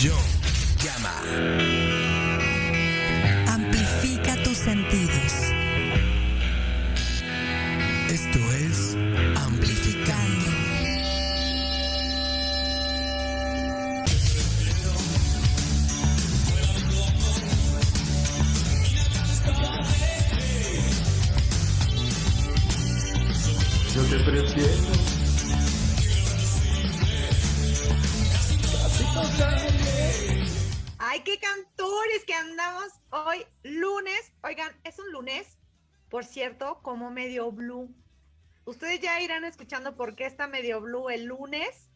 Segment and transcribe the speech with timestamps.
[0.00, 0.16] Yo,
[0.82, 1.12] llama.
[3.52, 5.32] Amplifica tus sentidos.
[8.08, 8.96] Esto es
[9.36, 10.46] Amplificando.
[23.94, 25.00] Yo te prefiero.
[31.12, 34.32] Ay, qué cantores que andamos hoy lunes.
[34.44, 35.58] Oigan, es un lunes,
[36.08, 37.92] por cierto, como medio blue.
[38.64, 41.90] Ustedes ya irán escuchando por qué está medio blue el lunes.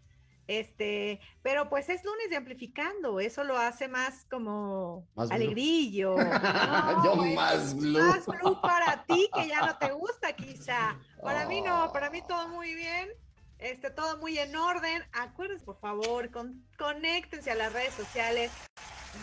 [0.49, 6.17] Este, pero pues es lunes de amplificando, eso lo hace más como Más alegrillo.
[7.05, 7.97] No, más blue.
[7.97, 10.99] Más blue para ti que ya no te gusta quizá.
[11.23, 13.11] Para mí no, para mí todo muy bien.
[13.65, 15.03] Este, todo muy en orden.
[15.13, 18.53] Acuérdense, por favor, con, conéctense a las redes sociales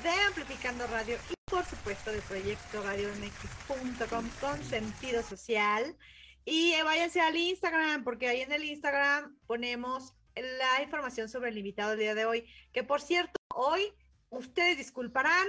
[0.01, 5.95] de Amplificando Radio y por supuesto de Proyecto Radio MX.com con sentido social.
[6.43, 11.59] Y eh, váyanse al Instagram, porque ahí en el Instagram ponemos la información sobre el
[11.59, 12.49] invitado del día de hoy.
[12.73, 13.93] Que por cierto, hoy
[14.31, 15.45] ustedes disculparán,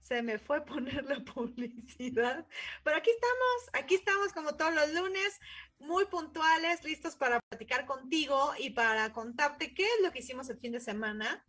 [0.00, 2.46] se me fue poner la publicidad,
[2.84, 5.38] pero aquí estamos, aquí estamos como todos los lunes,
[5.80, 10.58] muy puntuales, listos para platicar contigo y para contarte qué es lo que hicimos el
[10.58, 11.44] fin de semana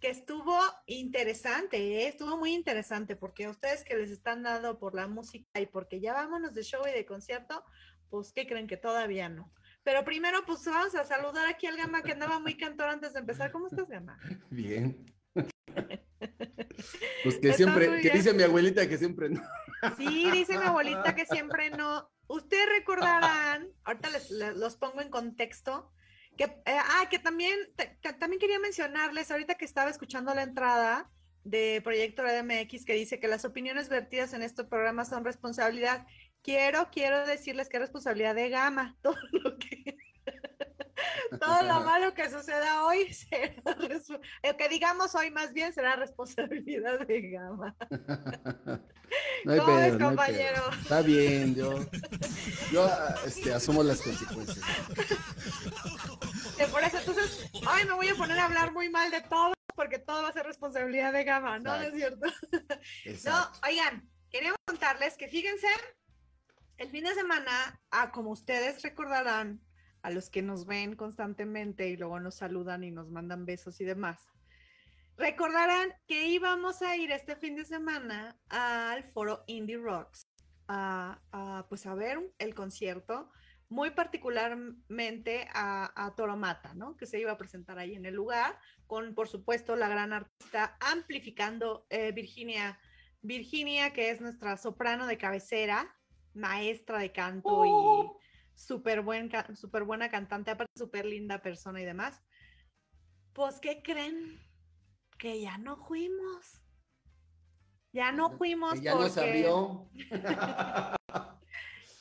[0.00, 2.08] que estuvo interesante, ¿eh?
[2.08, 6.00] estuvo muy interesante, porque a ustedes que les están dando por la música y porque
[6.00, 7.64] ya vámonos de show y de concierto,
[8.10, 9.52] pues, ¿qué creen que todavía no?
[9.84, 13.20] Pero primero, pues vamos a saludar aquí al Gama que andaba muy cantor antes de
[13.20, 13.50] empezar.
[13.52, 14.18] ¿Cómo estás, Gama?
[14.50, 15.06] Bien.
[17.22, 19.40] Pues que siempre, que dice mi abuelita que siempre no.
[19.96, 22.10] Sí, dice mi abuelita que siempre no.
[22.32, 25.92] Ustedes recordarán, ahorita les, les- los pongo en contexto,
[26.36, 30.42] que, eh, ah, que también, te- que también quería mencionarles, ahorita que estaba escuchando la
[30.42, 31.10] entrada
[31.44, 36.06] de Proyecto Red MX que dice que las opiniones vertidas en este programa son responsabilidad.
[36.42, 38.96] Quiero, quiero decirles que es responsabilidad de Gama.
[39.02, 39.96] Todo lo que,
[41.40, 43.62] todo lo malo que suceda hoy será,
[44.42, 47.76] el que digamos hoy más bien será responsabilidad de Gama.
[49.44, 50.62] No hay ¿Cómo pedo, no hay compañero?
[50.70, 50.80] pedo.
[50.80, 51.74] Está bien, yo,
[52.72, 52.88] yo
[53.26, 54.64] este, asumo las consecuencias.
[56.70, 59.98] Por eso, entonces, ay, me voy a poner a hablar muy mal de todos porque
[59.98, 61.76] todo va a ser responsabilidad de Gama, ¿no?
[61.76, 62.26] ¿No es cierto?
[62.52, 62.60] No,
[63.04, 63.60] Exacto.
[63.68, 65.68] oigan, quería contarles que fíjense,
[66.78, 69.60] el fin de semana, ah, como ustedes recordarán,
[70.02, 73.84] a los que nos ven constantemente y luego nos saludan y nos mandan besos y
[73.84, 74.28] demás,
[75.16, 80.28] recordarán que íbamos a ir este fin de semana al foro Indie Rocks
[80.68, 83.30] a, pues a ver el concierto,
[83.68, 86.96] muy particularmente a, a Toromata, ¿no?
[86.96, 90.76] Que se iba a presentar ahí en el lugar, con por supuesto la gran artista
[90.80, 92.78] amplificando eh, Virginia,
[93.22, 95.94] Virginia, que es nuestra soprano de cabecera,
[96.34, 98.22] maestra de canto y
[98.54, 102.20] súper buen, súper buena cantante, aparte súper linda persona y demás.
[103.32, 104.40] Pues, ¿qué creen?
[105.18, 106.60] Que ya no fuimos.
[107.92, 109.88] Ya no fuimos ya porque- abrió.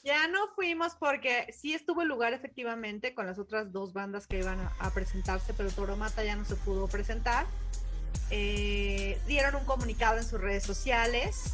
[0.04, 4.40] ya no fuimos porque sí estuvo el lugar efectivamente con las otras dos bandas que
[4.40, 7.46] iban a, a presentarse, pero Toromata ya no se pudo presentar.
[8.30, 11.54] Eh, dieron un comunicado en sus redes sociales,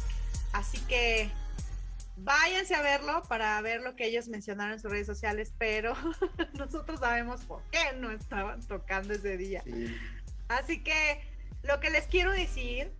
[0.52, 1.30] así que
[2.18, 5.94] váyanse a verlo para ver lo que ellos mencionaron en sus redes sociales, pero
[6.54, 9.62] nosotros sabemos por qué no estaban tocando ese día.
[9.64, 9.94] Sí.
[10.48, 11.22] Así que
[11.62, 12.92] lo que les quiero decir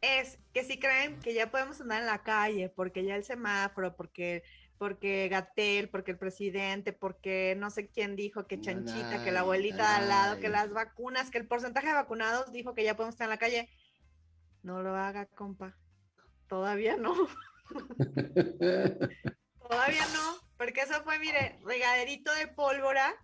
[0.00, 3.96] es que si creen que ya podemos andar en la calle, porque ya el semáforo,
[3.96, 4.42] porque
[4.82, 9.88] porque Gatel, porque el presidente, porque no sé quién dijo que Chanchita, que la abuelita
[9.88, 13.14] de al lado, que las vacunas, que el porcentaje de vacunados dijo que ya podemos
[13.14, 13.70] estar en la calle.
[14.64, 15.76] No lo haga, compa.
[16.48, 17.14] Todavía no.
[19.68, 23.14] Todavía no, porque eso fue, mire, regaderito de pólvora.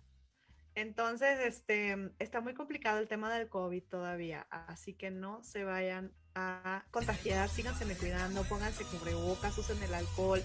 [0.75, 6.13] Entonces, este, está muy complicado el tema del COVID todavía, así que no se vayan
[6.35, 10.41] a contagiar, síganse cuidando, pónganse cubrebocas, usen el alcohol.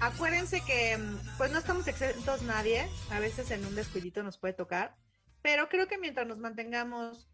[0.00, 0.98] Acuérdense que,
[1.36, 4.96] pues no estamos exentos nadie, a veces en un descuidito nos puede tocar,
[5.42, 7.30] pero creo que mientras nos mantengamos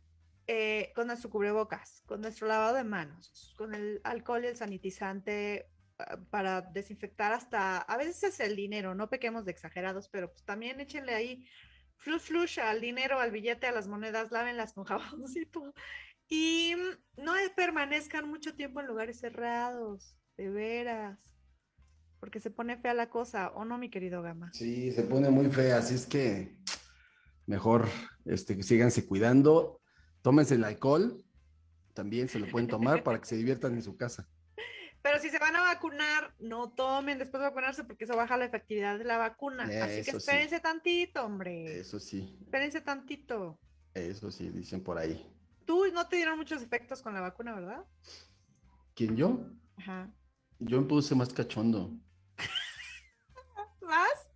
[0.48, 5.70] eh, con nuestro cubrebocas, con nuestro lavado de manos, con el alcohol y el sanitizante
[6.30, 10.80] para desinfectar hasta, a veces es el dinero, no pequemos de exagerados, pero pues también
[10.80, 11.46] échenle ahí
[11.96, 15.74] flush flush al dinero, al billete, a las monedas, lávenlas con jaboncito
[16.28, 21.18] y mm, no permanezcan mucho tiempo en lugares cerrados, de veras,
[22.20, 24.50] porque se pone fea la cosa, ¿o no, mi querido Gama?
[24.52, 26.58] Sí, se pone muy fea, así es que
[27.46, 27.86] mejor
[28.24, 29.80] este, síganse cuidando,
[30.22, 31.24] tómense el alcohol,
[31.94, 34.28] también se lo pueden tomar para que se diviertan en su casa.
[35.06, 38.46] Pero si se van a vacunar, no tomen después de vacunarse porque eso baja la
[38.46, 39.62] efectividad de la vacuna.
[39.62, 40.16] Así que sí.
[40.16, 41.78] espérense tantito, hombre.
[41.78, 43.56] Eso sí, Espérense tantito.
[43.94, 45.24] eso sí, dicen por ahí.
[45.64, 47.84] Tú no te dieron muchos efectos con la vacuna, ¿verdad?
[48.96, 49.46] ¿Quién yo?
[49.76, 50.10] Ajá.
[50.58, 51.92] Yo me puse más cachondo.
[53.82, 54.28] ¿Más?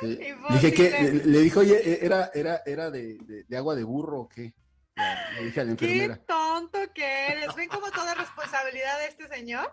[0.00, 0.18] Sí.
[0.50, 4.22] Dije que, le, le dijo, oye, ¿era, era, era de, de- de agua de burro
[4.22, 4.52] o qué?
[5.38, 6.16] Le dije a la Qué enfermera.
[6.26, 7.54] tonto que eres.
[7.54, 9.72] ¿Ven cómo toda responsabilidad de este señor?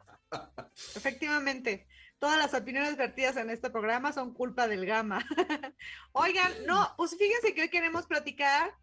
[0.95, 1.87] Efectivamente,
[2.19, 5.25] todas las opiniones vertidas en este programa son culpa del gama.
[6.11, 8.73] Oigan, no, pues fíjense que hoy queremos platicar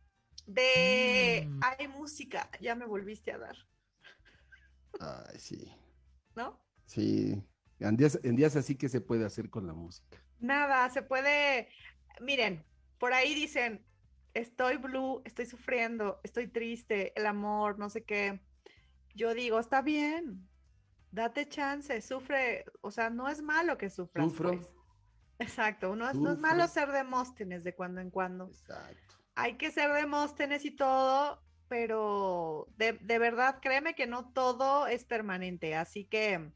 [0.46, 1.46] de...
[1.48, 1.60] Mm.
[1.62, 3.56] Hay música, ya me volviste a dar,
[4.98, 5.72] Ay, sí,
[6.34, 6.62] ¿no?
[6.86, 7.42] sí.
[7.78, 10.22] En días, en días así que se puede hacer con la música.
[10.38, 11.68] Nada, se puede...
[12.20, 12.64] Miren,
[12.98, 13.84] por ahí dicen,
[14.32, 18.40] estoy blue, estoy sufriendo, estoy triste, el amor, no sé qué.
[19.14, 20.48] Yo digo, está bien,
[21.16, 24.26] date chance, sufre, o sea, no es malo que sufras.
[24.26, 24.50] Sufro.
[24.50, 24.68] pues.
[25.38, 28.46] Exacto, no es, no es malo ser Demóstenes de cuando en cuando.
[28.46, 29.16] Exacto.
[29.34, 35.04] Hay que ser Demóstenes y todo, pero de, de verdad, créeme que no todo es
[35.04, 36.52] permanente, así que,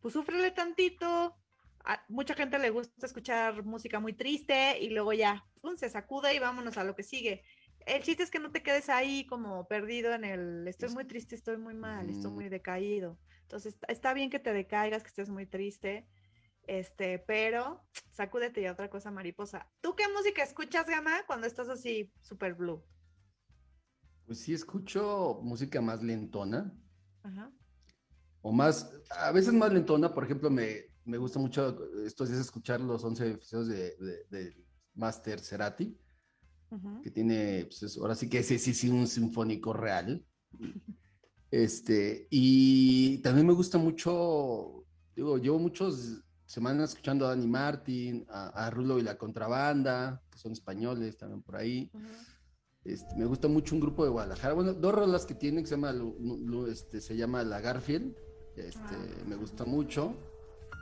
[0.00, 1.36] pues súfrele tantito.
[1.84, 6.34] A mucha gente le gusta escuchar música muy triste y luego ya, pum, se sacude
[6.34, 7.42] y vámonos a lo que sigue.
[7.84, 11.34] El chiste es que no te quedes ahí como perdido en el estoy muy triste,
[11.34, 13.18] estoy muy mal, estoy muy decaído.
[13.42, 16.06] Entonces, está- bien que te decaigas, que estés muy triste,
[16.66, 19.70] este, pero sacúdete y otra cosa mariposa.
[19.80, 22.82] ¿Tú qué música escuchas, Gama, cuando estás así super blue?
[24.26, 26.72] Pues sí, escucho música más lentona.
[27.24, 27.52] Ajá.
[28.44, 32.80] o más, a veces más lentona, por ejemplo, me, me gusta mucho estos días escuchar
[32.80, 34.56] los 11 episodios de, de, de
[34.94, 35.96] Master Cerati,
[36.70, 37.02] ujú.
[37.02, 40.26] que tiene, pues es- ahora sí que ese sí, sí, un sinfónico real.
[41.52, 44.84] Este, y también me gusta mucho,
[45.14, 50.38] digo, llevo muchas semanas escuchando a Dani Martin, a, a Rulo y la Contrabanda, que
[50.38, 51.90] son españoles también por ahí.
[52.84, 54.54] Este, me gusta mucho un grupo de Guadalajara.
[54.54, 55.94] Bueno, dos rolas que tiene que se llama,
[56.68, 58.16] este, se llama La Garfield.
[58.56, 59.24] Este, Ah.
[59.28, 60.16] me gusta mucho.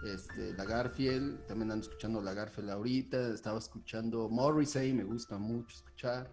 [0.06, 3.34] Este, La Garfield, también ando escuchando La Garfield ahorita.
[3.34, 6.32] Estaba escuchando Morrissey, me gusta mucho escuchar.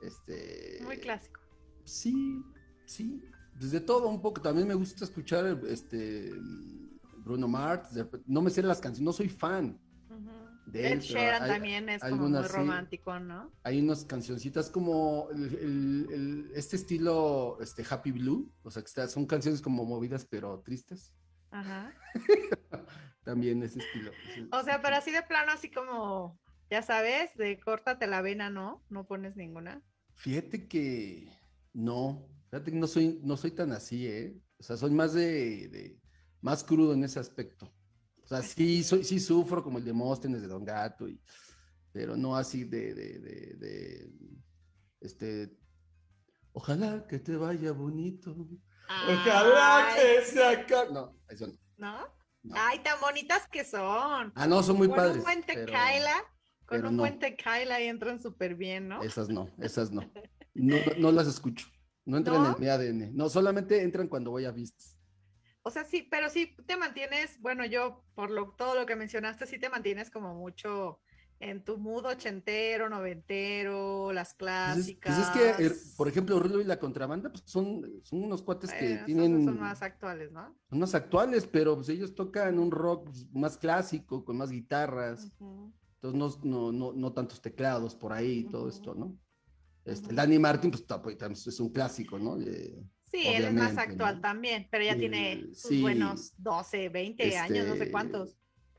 [0.00, 1.40] Este, Muy clásico.
[1.84, 2.42] Sí,
[2.90, 3.22] sí.
[3.58, 4.40] Desde todo un poco.
[4.40, 6.32] También me gusta escuchar este
[7.18, 7.90] Bruno Mars.
[8.26, 9.78] No me sé las canciones, no soy fan.
[10.66, 12.48] De él, Sheeran hay- también es como muy sí.
[12.52, 13.50] romántico, ¿no?
[13.64, 18.86] hay unas cancioncitas como el- el- el- este estilo este Happy Blue, o sea que
[18.86, 21.12] está- son canciones como movidas pero tristes,
[21.50, 21.92] Ajá.
[23.24, 24.12] también ese estilo.
[24.30, 26.38] ese- O sea, pero así de plano, así como,
[26.70, 28.84] ya sabes, de córtate la vena, ¿no?
[28.90, 29.82] No pones ninguna.
[30.14, 31.28] Fíjate que
[31.72, 34.36] no, fíjate que no soy, no soy tan así, ¿eh?
[34.58, 36.00] O sea, soy más de, de-
[36.40, 37.66] más crudo en ese aspecto.
[38.22, 41.20] O sea, sí, soy, sí sufro como el de Móstenes de Don Gato, y,
[41.92, 44.10] pero no así de, de, de, de,
[45.00, 45.56] este,
[46.52, 48.36] ojalá que te vaya bonito.
[48.88, 50.92] Ojalá que se acabe.
[50.92, 51.54] No, eso no.
[51.76, 52.20] ¿No?
[52.42, 52.54] No.
[52.56, 54.32] Ay, tan bonitas que son.
[54.34, 55.16] Ah, no, son muy con padres.
[55.18, 56.14] un buen pero tequila,
[56.66, 57.02] con un no.
[57.02, 59.02] buen tequila y entran súper bien, ¿no?
[59.02, 59.90] Esas no, esas.
[59.90, 60.02] No,
[60.54, 61.66] no, no las escucho.
[62.04, 62.54] No entran ¿No?
[62.54, 63.10] en mi ADN.
[63.14, 64.96] No, solamente entran cuando voy a vistas.
[65.62, 69.46] O sea, sí, pero sí te mantienes, bueno, yo por lo, todo lo que mencionaste,
[69.46, 71.00] sí te mantienes como mucho
[71.38, 74.50] en tu mood ochentero, noventero, las Pues
[74.88, 75.16] es, clásicas.
[75.16, 78.72] pues es que, er, por ejemplo, Rulo y la contrabanda, pues son, son unos cuates
[78.72, 80.54] que tienen, son más actuales, ¿no?
[80.68, 85.32] son más actuales, pero pues ellos tocan un rock pues, más clásico, con más guitarras,
[86.02, 89.16] entonces no, no, no, no tantos teclados por ahí y todo esto, ¿no?
[89.90, 90.14] Este.
[90.14, 90.84] Danny Martin, pues
[91.46, 92.36] es un clásico, ¿no?
[92.36, 94.20] De- Sí, él es más actual ¿no?
[94.20, 95.80] también, pero ya Eh, tiene sus sí.
[95.82, 98.36] buenos 12, 20 años, no sé Este, cuántos.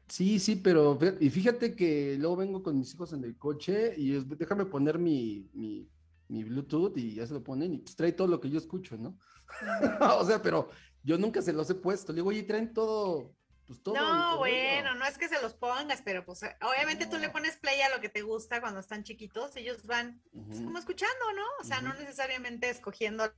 [0.08, 4.15] Sí, sí, pero y fíjate que luego vengo con mis hijos en el coche y
[4.15, 5.89] es- déjame poner mi, mi,
[6.30, 8.98] mi Bluetooth y ya se lo ponen y pues trae todo lo que yo escucho,
[8.98, 9.18] ¿no?
[10.20, 10.70] o sea, pero
[11.03, 12.12] yo nunca se los he puesto.
[12.13, 13.36] Le digo, oye, traen todo,
[13.71, 13.95] pues todo.
[13.95, 17.57] el No, bueno, no es que se los pongas, pero pues obviamente tú le pones
[17.57, 21.43] play a lo que te gusta cuando están chiquitos, ellos van pues, como escuchando, ¿no?
[21.59, 23.33] O sea, no necesariamente escogiéndola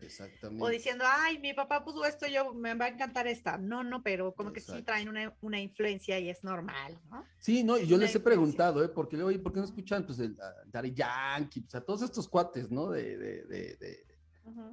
[0.00, 0.64] Exactamente.
[0.64, 3.58] o diciendo, ay, mi papá puso esto, yo me va a encantar esta.
[3.58, 7.24] No, no, pero como que sí traen una, una influencia y es normal, ¿no?
[7.38, 8.88] Sí, no, y yo Una les he preguntado, ¿eh?
[8.88, 12.02] Porque luego, oye, ¿por qué no escuchan, pues, el a Daddy Yankee, pues, a todos
[12.02, 12.90] estos cuates, ¿no?
[12.90, 14.06] De, de, de, de,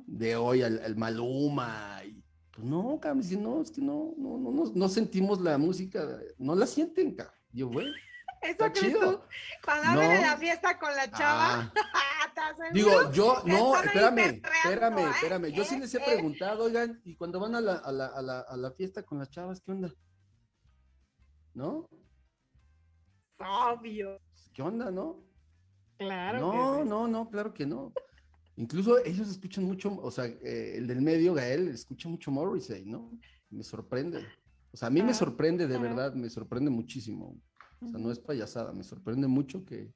[0.05, 2.23] de hoy, al, al Maluma, y
[2.59, 6.55] pues no, cabrón, no, es que no, no, no, no, no sentimos la música, no
[6.55, 7.35] la sienten, cabrón.
[7.51, 7.87] Yo, güey,
[8.41, 9.27] Eso crees tú, chido.
[9.63, 10.21] cuando en No.
[10.21, 15.09] la fiesta con la chava, Ah, digo, yo, no, espérame, espérame, ¿eh?
[15.11, 15.79] espérame, yo sí ¿Eh?
[15.79, 16.03] les he ¿Eh?
[16.05, 19.19] preguntado, oigan, y cuando van a la, a la, a la, a la fiesta con
[19.19, 19.93] las chavas, ¿qué onda?
[21.53, 21.89] ¿No?
[23.39, 24.19] Obvio,
[24.53, 25.23] ¿Qué onda, no?
[25.97, 26.39] claro.
[26.39, 26.89] No, que sí.
[26.89, 27.93] no, no, claro que no.
[28.59, 33.17] Incluso ellos escuchan mucho, o sea, eh, el del medio, Gael, escucha mucho Morrissey, ¿no?
[33.49, 34.25] Me sorprende.
[34.73, 37.41] O sea, a mí me Ah, sorprende, de verdad, me sorprende muchísimo.
[37.79, 39.93] O sea, no es payasada, me sorprende mucho que,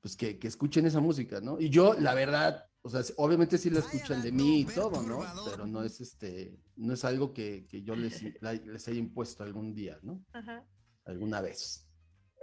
[0.00, 1.60] pues, que, que escuchen esa música, ¿no?
[1.60, 5.20] Y yo, la verdad, o sea, obviamente sí la escuchan de mí y todo, ¿no?
[5.48, 8.20] Pero no es este, no es algo que, que yo les,
[8.66, 10.24] les haya impuesto algún día, ¿no?
[10.32, 10.66] Ajá.
[11.04, 11.87] Alguna vez.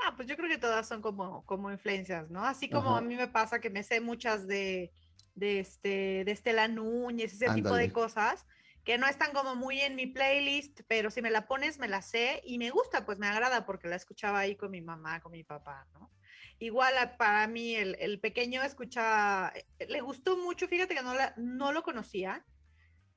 [0.06, 2.46] No, pues yo creo que todas son como, como influencias, ¿no?
[2.46, 2.98] Así como Ajá.
[3.00, 4.92] a mí me pasa que me sé muchas de,
[5.34, 8.46] de, este, de Estela Núñez, ese tipo de cosas,
[8.84, 12.04] que no están como muy en mi playlist, pero si me la pones, me la
[12.04, 15.32] sé y me gusta, pues me agrada porque la escuchaba ahí con mi mamá, con
[15.32, 16.12] mi papá, ¿no?
[16.60, 21.16] Igual a- para mí el, el pequeño escucha, eh, le gustó mucho, fíjate que no,
[21.16, 22.46] la, no lo conocía,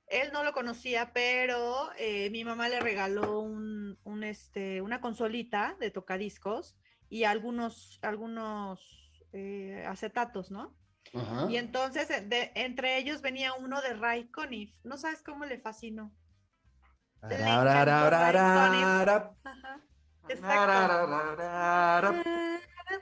[0.07, 5.77] él no lo conocía, pero eh, mi mamá le regaló un, un, este, una consolita
[5.81, 6.77] de tocadiscos
[7.09, 10.77] y algunos, algunos eh, acetatos, ¿no?
[11.15, 11.47] Ajá.
[11.51, 14.75] Y entonces eh, de- entre ellos venía uno de Ray Conniff.
[14.85, 16.15] No sabes cómo le fascinó.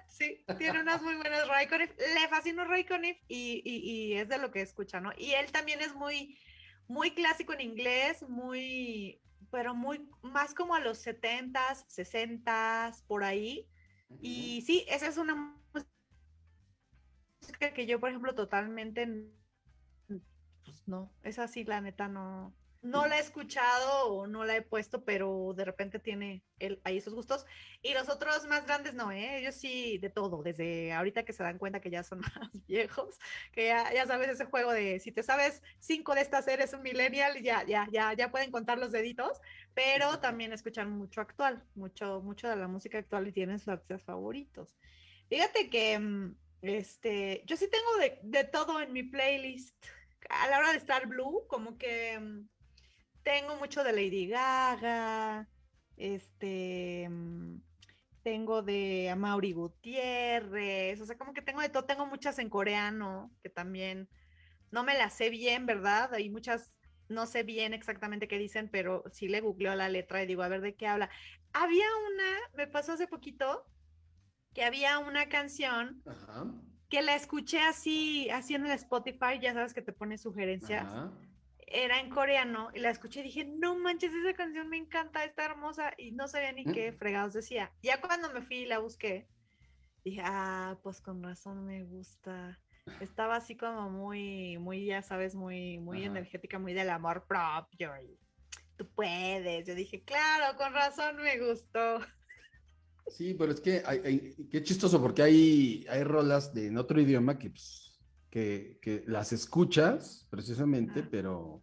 [0.08, 1.90] Sí, tiene unas muy buenas Ray Conniff.
[1.98, 5.10] Le fascinó Ray Conniff y, y, y es de lo que escucha, ¿no?
[5.18, 6.38] Y él también es muy,
[6.88, 9.20] muy clásico en inglés, muy,
[9.56, 13.66] pero muy, más como a los 70s, 60s, por ahí.
[14.20, 15.56] Y sí, esa es una
[17.40, 19.08] música que yo, por ejemplo, totalmente,
[20.62, 22.54] pues no, esa sí, la neta, no,
[22.86, 26.98] no la he escuchado o no la he puesto, pero de repente tiene él ahí
[26.98, 27.44] esos gustos.
[27.82, 29.38] Y los otros más grandes no, ¿eh?
[29.38, 33.18] Ellos sí, de todo, desde ahorita que se dan cuenta que ya son más viejos,
[33.52, 36.82] que ya, ya sabes ese juego de si te sabes cinco de estas eres un
[36.82, 39.40] millennial, ya, ya, ya, ya pueden contar los deditos,
[39.74, 44.02] pero también escuchan mucho actual, mucho, mucho de la música actual y tienen sus artistas
[44.02, 44.76] favoritos.
[45.28, 49.76] Fíjate que mm, este, yo sí tengo de, de todo en mi playlist.
[50.28, 52.48] A la hora de estar blue, como que mm,
[53.26, 55.48] tengo mucho de Lady Gaga,
[55.96, 57.60] este, mm,
[58.22, 63.32] tengo de Amaury Gutiérrez, o sea, como que tengo de todo, tengo muchas en coreano,
[63.42, 64.08] que también
[64.70, 66.14] no me las sé bien, ¿verdad?
[66.14, 66.72] Hay muchas,
[67.08, 70.48] no sé bien exactamente qué dicen, pero sí le googleo la letra y digo, a
[70.48, 71.10] ver de qué habla.
[71.52, 73.66] Había una, me pasó hace poquito,
[74.54, 76.46] que había una canción Ajá.
[76.88, 81.10] que la escuché así, así en el Spotify, ya sabes que te pone sugerencias Ajá.
[81.66, 85.44] Era en coreano y la escuché y dije, no manches, esa canción me encanta, está
[85.44, 86.98] hermosa y no sabía ni qué Mm.
[86.98, 87.72] fregados decía.
[87.82, 89.28] Ya cuando me fui y la busqué,
[90.04, 92.58] dije, ah, pues con razón me gusta.
[93.00, 96.06] Estaba así como muy, muy, ya sabes, muy, muy Ajá.
[96.06, 98.18] energética, muy del amor propio y
[98.76, 99.66] tú puedes.
[99.66, 101.98] Yo dije, claro, con razón me gustó.
[103.08, 107.00] Sí, pero es que hay, hay- qué chistoso, porque hay, hay rolas de en otro
[107.00, 107.85] idioma que, pues,
[108.36, 111.08] que, que las escuchas precisamente, Ah.
[111.10, 111.62] pero,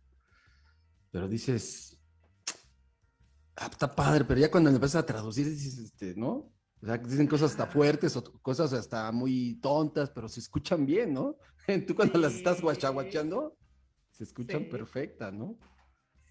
[1.11, 2.01] pero dices,
[3.57, 6.51] ah, está padre, pero ya cuando le empiezas a traducir dices, este, ¿no?
[6.81, 11.13] O sea, dicen cosas hasta fuertes o cosas hasta muy tontas, pero se escuchan bien,
[11.13, 11.37] ¿no?
[11.87, 12.63] Tú cuando las estás Sí.
[12.63, 13.55] guachaguachando,
[14.09, 14.69] se escuchan Sí.
[14.71, 15.59] perfectas, ¿no?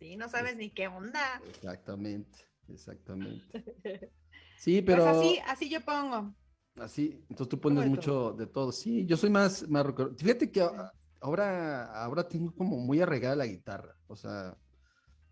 [0.00, 1.40] Sí, no sabes ni qué onda.
[1.48, 2.36] Exactamente,
[2.68, 3.44] exactamente.
[4.58, 5.04] Sí, pero...
[5.04, 6.34] Pues así, así yo pongo.
[6.76, 8.72] Así, entonces tú pones mucho de todo.
[8.72, 10.14] Sí, yo soy más, más rockero.
[10.16, 10.66] Fíjate que
[11.20, 13.94] ahora, ahora tengo como muy arraigada la guitarra.
[14.06, 14.56] O sea,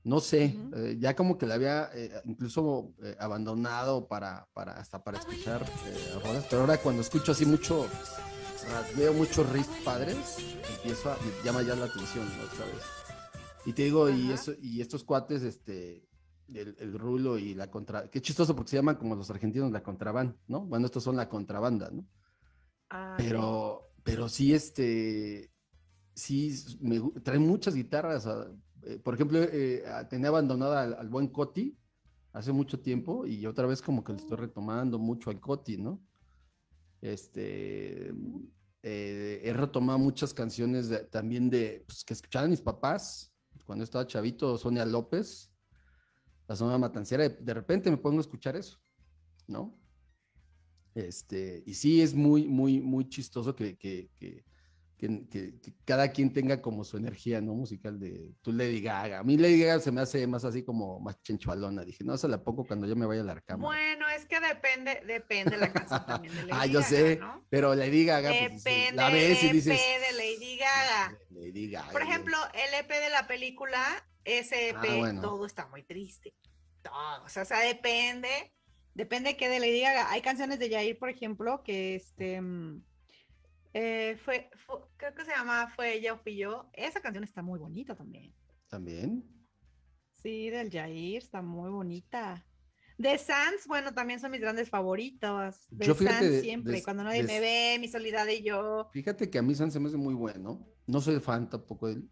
[0.02, 5.02] no sé, eh, ya como que la había eh, incluso eh, abandonado para, para, hasta
[5.02, 7.86] para escuchar eh, rolas, pero ahora cuando escucho así mucho,
[8.96, 10.38] veo muchos riffs padres,
[10.76, 12.44] empiezo a, me llama ya la atención, ¿no?
[12.56, 12.82] ¿Sabes?
[13.66, 16.08] Y te digo, y, eso, y estos cuates, este,
[16.54, 19.82] el, el rulo y la contra, qué chistoso porque se llaman como los argentinos la
[19.82, 20.60] contrabanda, ¿no?
[20.66, 22.06] Bueno, estos son la contrabanda, ¿no?
[22.90, 23.24] Ah, sí.
[23.28, 25.50] Pero, pero sí, este,
[26.14, 28.48] sí, me, traen muchas guitarras, ah,
[28.82, 31.76] eh, por ejemplo, eh, ah, tenía abandonada al, al buen Coti
[32.32, 36.00] hace mucho tiempo y otra vez como que le estoy retomando mucho al Coti, ¿no?
[37.00, 38.12] Este,
[38.82, 43.32] eh, he retomado muchas canciones de- también de, pues, que escuchaban mis papás
[43.64, 45.49] cuando estaba chavito, Sonia López,
[46.50, 48.76] la zona matancera, de, de repente me pongo a escuchar eso,
[49.46, 49.78] ¿no?
[50.96, 54.42] Este, y sí es muy, muy, muy chistoso que, que, que,
[54.98, 55.54] que-
[55.84, 57.54] cada quien tenga como su energía, ¿no?
[57.54, 59.20] Musical de tú Lady Gaga.
[59.20, 61.84] A mí Lady Gaga se me hace más así como más chenchualona.
[61.84, 63.66] Dije, no, se la pongo cuando yo me vaya a la cama.
[63.68, 67.46] Bueno, es que depende, depende la canción también de Lady ah, yo Gaga, sé, ¿no?
[67.48, 71.18] pero Lady Gaga, pues, Depende, la ves y dices, depende, Lady Gaga.
[71.30, 71.92] Lady Gaga.
[71.92, 73.80] Por ejemplo, el EP de la película,
[74.38, 75.20] ese EP, Ah, bueno.
[75.20, 76.34] todo está muy triste.
[76.82, 77.24] Todo.
[77.24, 78.28] O sea, o sea, depende.
[78.94, 80.10] Depende que de Lady Gaga.
[80.10, 82.40] Hay canciones de Yair, por ejemplo, que este.
[82.40, 82.82] mm,
[83.74, 86.68] eh, fue, fue- creo que se llama Fue ella o fui yo.
[86.72, 88.34] Esa canción está muy bonita también.
[88.68, 89.24] También.
[90.22, 92.44] Sí, del Yair, está muy bonita.
[92.98, 95.66] De Sans, bueno, también son mis grandes favoritos.
[95.70, 98.90] De Yo fíjate, Sans siempre, de- cuando nadie de- me ve, mi soledad y yo.
[98.92, 100.66] Fíjate que a mí San se me hace muy bueno.
[100.86, 102.08] No soy fan tampoco de él,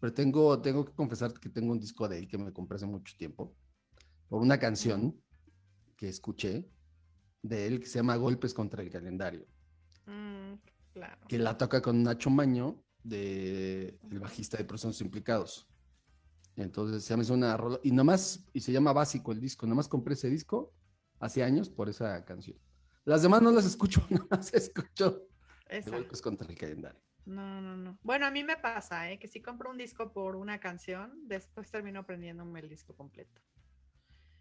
[0.00, 2.86] pero tengo, tengo que confesar que tengo un disco de él que me compré hace
[2.86, 3.54] mucho tiempo
[4.28, 5.20] por una canción
[5.96, 6.68] que escuché
[7.42, 9.46] de él que se llama Golpes contra el calendario,
[10.06, 10.54] Mm,
[10.92, 11.26] claro.
[11.28, 15.68] que la toca con Nacho Maño, de, el bajista de Personas Implicados.
[16.56, 19.88] Entonces se llama es una rola, y nomás, y se llama Básico el disco, nomás
[19.88, 20.72] compré ese disco
[21.18, 22.58] hace años por esa canción.
[23.04, 25.26] Las demás no las escucho, nomás escucho
[25.68, 25.90] de.
[25.90, 27.00] Golpes contra el calendario.
[27.30, 27.98] No, no, no.
[28.02, 29.18] Bueno, a mí me pasa, ¿eh?
[29.18, 33.40] Que si compro un disco por una canción, después termino aprendiéndome el disco completo.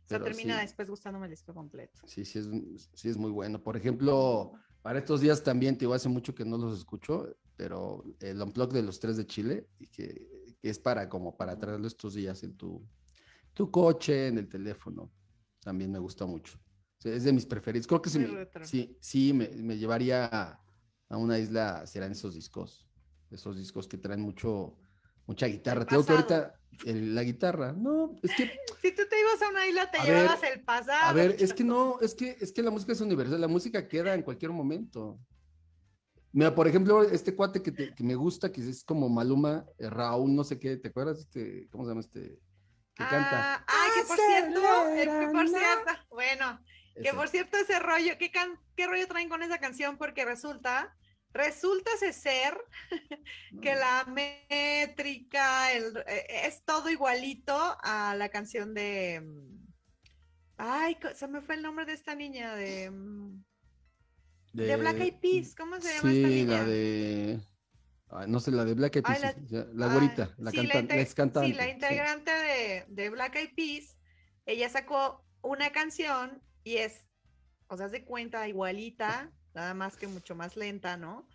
[0.05, 0.61] O sea, termina sí.
[0.61, 2.01] después gustándome el disco completo.
[2.07, 3.61] Sí, sí es, sí es muy bueno.
[3.61, 8.03] Por ejemplo, para estos días también, te digo, hace mucho que no los escucho, pero
[8.21, 11.85] el Unplug de los tres de Chile, y que, que es para como para traerlo
[11.85, 12.83] estos días en tu,
[13.53, 15.11] tu coche, en el teléfono,
[15.59, 16.57] también me gusta mucho.
[16.97, 17.85] O sea, es de mis preferidos.
[17.85, 20.59] Creo que sí, Muy me, me, me llevaría a,
[21.09, 22.87] a una isla, serán esos discos,
[23.31, 24.77] esos discos que traen mucho,
[25.25, 25.85] mucha guitarra.
[25.85, 26.53] Te ahorita
[26.85, 28.43] el- la guitarra, no, es que
[28.81, 31.09] Si tú te ibas a una isla, te A llevabas ver, el pasado.
[31.09, 33.87] a ver, es que no, es que, es que la música es universal, la música
[33.87, 35.19] queda en cualquier momento.
[36.31, 39.89] Mira, por ejemplo, este cuate que, te- que me gusta, que es como Maluma, eh,
[39.89, 41.19] Raúl, no sé qué, ¿te acuerdas?
[41.19, 42.39] Este, ¿cómo se llama este?
[42.93, 43.55] Que canta.
[43.55, 46.59] Ah, ay, que por cierto, el- que por cierto, bueno,
[47.01, 49.97] que por cierto ese rollo, ¿qué, can- qué rollo traen con esa canción?
[49.97, 50.95] Porque resulta,
[51.33, 52.57] resulta ser
[53.61, 53.79] que No.
[53.79, 59.21] la métrica, el, eh, es todo igualito a la canción de...
[59.21, 59.59] mm,
[60.57, 63.43] Ay, se me fue el nombre de esta niña, de, mm,
[64.53, 66.57] de Black Eyed Peas, ¿cómo se llama esta niña?
[66.57, 67.39] la de.
[68.09, 69.35] ay, no sé, la de Black Eyed Ay, Peas.
[69.51, 69.87] la- la
[70.37, 71.47] la, sí, canta, inte- la ex cantante.
[71.47, 73.97] Sí, la integrante de, de Black Eyed Peas,
[74.45, 77.05] ella sacó una canción y es,
[77.67, 81.27] o sea, de cuenta igualita, nada más que mucho más lenta, ¿no?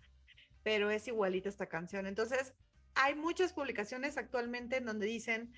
[0.63, 2.07] Pero es igualita esta canción.
[2.07, 2.55] Entonces,
[2.95, 5.53] hay muchas publicaciones actualmente en donde dicen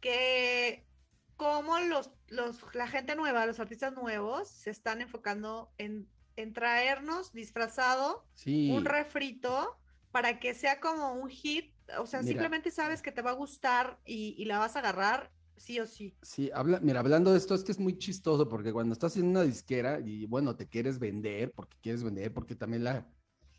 [0.00, 0.90] que
[1.36, 7.32] como los, los, la gente nueva, los artistas nuevos, se están enfocando en, en traernos
[7.32, 8.70] disfrazado Sí.
[8.70, 9.78] un refrito
[10.10, 12.28] para que sea como un hit, o sea, Mira.
[12.28, 15.86] simplemente sabes que te va a gustar y, y la vas a agarrar sí o
[15.86, 16.16] sí.
[16.22, 19.26] Sí, habla, mira, hablando de esto, es que es muy chistoso porque cuando estás en
[19.26, 23.06] una disquera y bueno, te quieres vender, porque quieres vender, porque también la,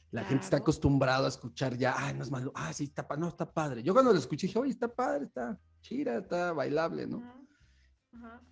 [0.10, 3.28] la gente está acostumbrada a escuchar ya, ay, no es malo, ah, sí, está, no,
[3.28, 3.84] está padre.
[3.84, 7.42] Yo cuando lo escuché dije, oye, está padre, está chida, está bailable, ¿no?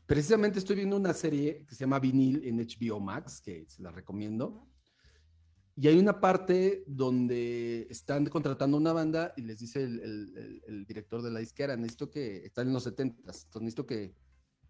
[0.06, 3.92] Precisamente estoy viendo una serie que se llama Vinil en HBO Max, que se la
[3.92, 4.68] recomiendo.
[5.82, 11.32] Y hay una parte donde están contratando una banda y les dice el, director de
[11.32, 14.14] la disquera, necesito que, están en los 70 entonces necesito que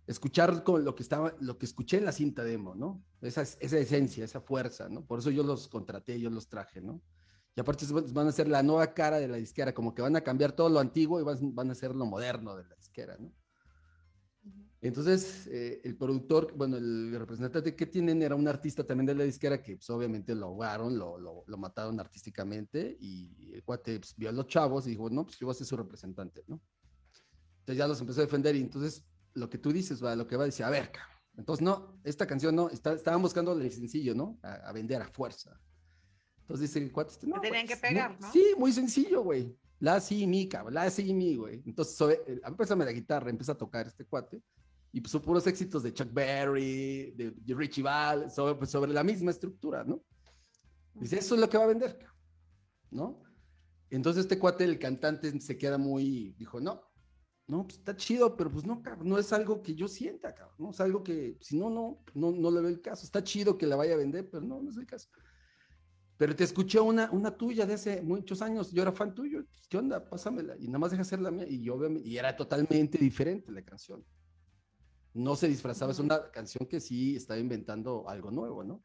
[0.05, 3.03] escuchar con lo que estaba, lo que escuché en la cinta demo, ¿no?
[3.21, 5.03] Esa, es- esa esencia, esa fuerza, ¿no?
[5.03, 7.01] Por eso yo los contraté, yo los traje, ¿no?
[7.55, 10.21] Y aparte van a ser la nueva cara de la disquera, como que van a
[10.21, 13.33] cambiar todo lo antiguo y van, van a ser lo moderno de la disquera, ¿no?
[14.81, 19.25] Entonces, eh, el productor, bueno, el representante que tienen era un artista también de la
[19.25, 24.15] disquera que pues, obviamente lo ahogaron, lo, lo, lo mataron artísticamente y el cuate pues,
[24.15, 26.61] vio a los chavos y dijo, no, pues yo voy a ser su representante, ¿no?
[27.59, 30.37] Entonces ya los empezó a defender y entonces lo que tú dices, va, lo que
[30.37, 33.69] va a decir, a ver, cabrón, entonces no, esta canción no, está, estaban buscando el
[33.71, 34.39] sencillo, ¿no?
[34.41, 35.59] A, a vender a fuerza.
[36.39, 38.31] Entonces dice el cuate, este, no, tenían pues, que pegar, muy- ¿no?
[38.31, 39.55] Sí, muy sencillo, güey.
[39.81, 41.61] La, si, mi, cabrón, la, si, mi, güey.
[41.65, 44.41] Entonces, sobre, eh, empezame la guitarra, empieza a tocar este cuate
[44.91, 48.93] y pues son puros éxitos de Chuck Berry, de, de Richie Val, sobre, pues, sobre
[48.93, 50.03] la misma estructura, ¿no?
[50.99, 52.17] Dice, eso es lo que va a vender, cabrón",
[52.91, 53.23] ¿no?
[53.89, 56.81] Entonces este cuate, el cantante, se queda muy, dijo, no,
[57.47, 60.55] No, pues está chido, pero pues no, cabrón, no es algo que yo sienta, cabrón,
[60.59, 63.05] no es algo que, si no, no, no, no le veo el caso.
[63.05, 65.09] Está chido que la vaya a vender, pero no, no es el caso.
[66.17, 69.67] Pero te escuché una, una tuya de hace muchos años, yo era fan tuyo, pues,
[69.67, 70.07] ¿qué onda?
[70.09, 73.63] Pásamela, y nada más deja hacer la mía, y yo, y era totalmente diferente la
[73.63, 74.05] canción.
[75.13, 78.83] No se disfrazaba, es una canción que sí estaba inventando algo nuevo, ¿no?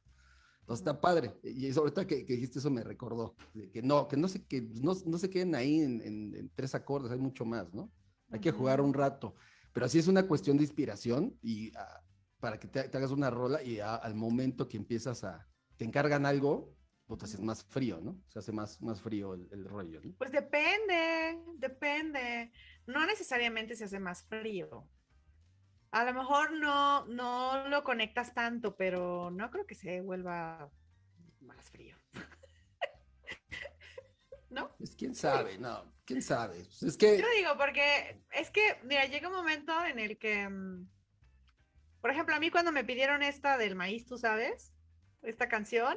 [0.60, 1.34] Entonces está padre.
[1.42, 3.36] Y eso, ahorita que, que dijiste eso me recordó.
[3.72, 6.74] que no, que no se, que no, no se queden ahí en, en- en tres
[6.74, 7.92] acordes, hay mucho más, ¿no?
[8.30, 9.34] Hay que jugar un rato.
[9.72, 12.02] Pero así es una cuestión de inspiración y ah,
[12.40, 15.84] para que te, te hagas una rola y ah, al momento que empiezas a, te
[15.84, 16.74] encargan algo,
[17.06, 18.18] pues es más frío, ¿no?
[18.28, 20.14] Se hace más, más frío el, el rollo, ¿no?
[20.16, 22.50] Pues depende, depende.
[22.86, 24.88] No necesariamente se hace más frío.
[25.94, 30.68] A lo mejor no, no lo conectas tanto, pero no creo que se vuelva
[31.38, 31.96] más frío.
[34.50, 34.74] ¿No?
[34.76, 36.62] Pues quién sabe, no, quién sabe.
[36.62, 40.90] Es que, Yo digo, porque es que, mira, llega un momento en el que, mm,
[42.00, 44.74] por ejemplo, a mí cuando me pidieron esta del maíz, tú sabes,
[45.22, 45.96] esta canción,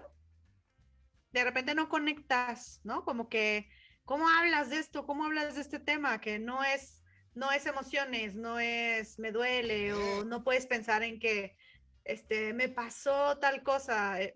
[1.32, 3.04] de repente no conectas, ¿no?
[3.04, 3.68] Como que,
[4.06, 5.08] ¿cómo hablas de esto?
[5.08, 6.22] ¿Cómo hablas de este tema?
[6.22, 6.97] Que no es,
[7.38, 11.56] no es emociones, no es me duele, o no puedes pensar en que,
[12.04, 14.36] este, me pasó tal cosa, eh,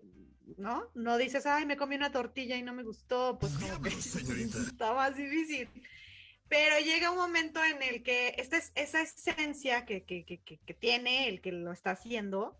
[0.58, 0.90] ¿no?
[0.94, 3.88] No dices, ay, me comí una tortilla y no me gustó, pues como que
[4.68, 5.68] está más difícil.
[6.48, 10.58] Pero llega un momento en el que esta es, esa esencia que, que, que, que-
[10.58, 12.58] que tiene el que lo está haciendo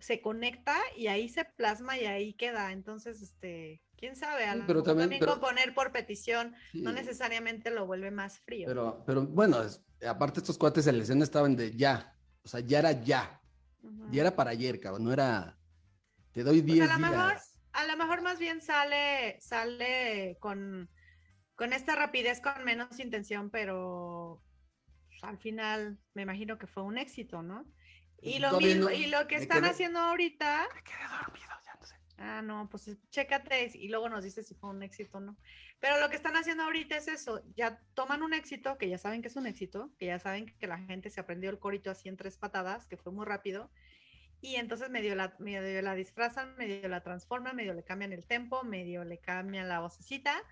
[0.00, 2.72] se conecta y ahí se plasma y ahí queda.
[2.72, 6.82] Entonces, este, quién sabe, a lo pero mejor también- también pero- componer por petición sí,
[6.82, 8.66] no necesariamente lo vuelve más frío.
[8.66, 12.60] pero, pero bueno, es- aparte estos cuates en la escena estaban de ya, o sea,
[12.60, 13.40] ya era ya,
[14.10, 15.58] ya era para ayer, cabrón, no era,
[16.32, 17.58] te doy Pues 10 a lo mejor, días.
[17.72, 20.90] a lo mejor más bien sale, sale con,
[21.54, 24.42] con esta rapidez, con menos intención, pero
[25.08, 27.64] pues, al final me imagino que fue un éxito, ¿no?
[28.20, 31.46] Y lo Todavía mismo, no- y lo que están quedé- haciendo ahorita, Me quedé dormido.
[32.18, 35.36] Ah, no, pues chécate y luego nos dices si fue un éxito o no.
[35.80, 39.22] Pero lo que están haciendo ahorita es eso, ya toman un éxito, que ya saben
[39.22, 42.08] que es un éxito, que ya saben que la gente se aprendió el corito así
[42.08, 43.70] en tres patadas, que fue muy rápido,
[44.40, 48.62] y entonces medio la, medio la disfrazan, medio la transforman, medio le cambian el tempo,
[48.62, 50.42] medio le cambian la vocecita,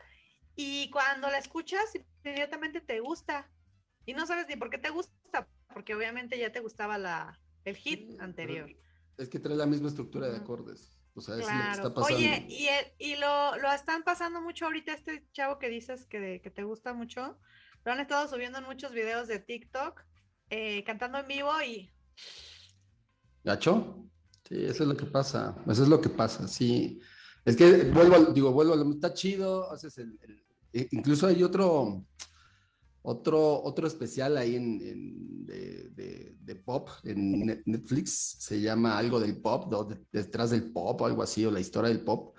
[0.54, 1.94] y cuando la escuchas,
[2.24, 3.50] inmediatamente te gusta,
[4.04, 7.76] y no sabes ni por qué te gusta, porque obviamente ya te gustaba la, el
[7.76, 8.70] hit anterior.
[9.16, 11.01] Es que trae la misma estructura de acordes.
[11.14, 12.04] O sea, es lo que está pasando.
[12.16, 16.40] Oye, y, el- y lo, lo están pasando mucho ahorita este chavo que dices que,
[16.42, 17.38] que te gusta mucho.
[17.84, 20.00] Lo han estado subiendo en muchos videos de TikTok,
[20.50, 21.92] eh, cantando en vivo y
[23.44, 24.08] ¿Gacho?
[24.48, 25.56] Sí, eso es lo que pasa.
[25.68, 27.00] Eso es lo que pasa, sí.
[27.44, 31.42] Es que vuelvo, digo, vuelvo, a lo- está chido, haces el, el- e- incluso hay
[31.42, 32.04] otro,
[33.02, 38.96] otro, otro especial ahí en, en- de, de- de pop en Net- Netflix, se llama
[38.98, 39.72] algo del pop,
[40.12, 42.34] detrás del pop o algo así, o la historia del pop.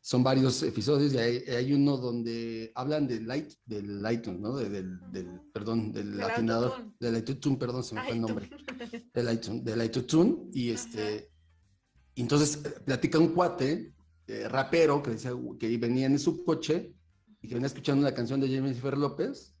[0.00, 4.56] Son varios episodios y hay, hay uno donde hablan del light, del iTunes, ¿no?
[4.56, 6.94] De- del, del- perdón, del, Del afinador, autotune.
[7.00, 8.50] del iTunes, perdón, se me fue el nombre
[9.14, 11.30] del iTunes, del iTunes y este
[12.16, 13.92] entonces eh, platica un cuate
[14.26, 16.92] eh, rapero que decía que venía en su coche
[17.40, 19.54] y que venía escuchando una canción de Jennifer López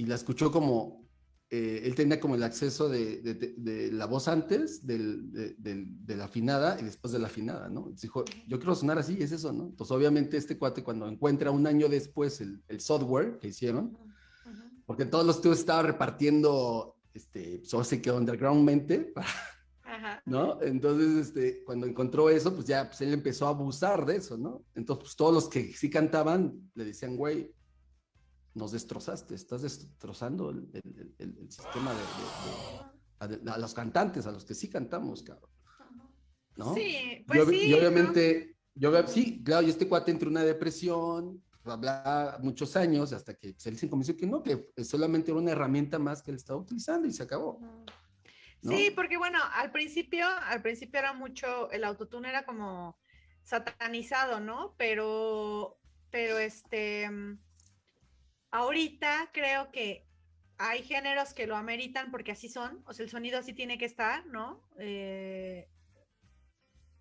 [0.00, 1.00] y la escuchó como
[1.52, 6.16] eh, él tenía como el acceso de, de- de- de la voz antes del- de,
[6.16, 7.80] la afinada y después de la afinada, ¿no?
[7.80, 9.64] Entonces dijo, yo quiero sonar así, es eso, ¿no?
[9.66, 13.98] Entonces obviamente este cuate cuando encuentra un año después el, el software que hicieron,
[14.86, 19.12] porque todos los tíos estaban repartiendo, este, pues ahora sí que undergroundmente,
[19.82, 20.22] Ajá.
[20.26, 20.62] ¿no?
[20.62, 24.64] Entonces, este, cuando encontró eso, pues ya, pues él empezó a abusar de eso, ¿no?
[24.76, 27.52] Entonces, pues todos los que sí cantaban le decían, güey,
[28.54, 34.26] nos destrozaste, estás destrozando el, el- el- el sistema de, de- de- a, los cantantes,
[34.26, 35.50] a los que sí cantamos, cabrón,
[36.56, 36.74] ¿no?
[36.74, 37.62] Sí, pues sí.
[37.66, 37.76] y ¿no?
[37.78, 43.34] obviamente, yo, sí, claro, y este cuate entró en una depresión, habla muchos años, hasta
[43.34, 47.06] que se convenció que no, que solamente era una herramienta más que él estaba utilizando
[47.06, 47.60] y se acabó.
[48.62, 48.72] ¿no?
[48.76, 52.98] Sí, porque bueno, al principio, al principio era mucho, el autotune era como
[53.42, 54.74] satanizado, ¿no?
[54.76, 55.78] Pero,
[56.10, 57.08] pero este,
[58.50, 60.06] ahorita creo que
[60.58, 63.86] hay géneros que lo ameritan porque así son, o sea, el sonido así tiene que
[63.86, 64.68] estar, ¿no?
[64.78, 65.68] Eh,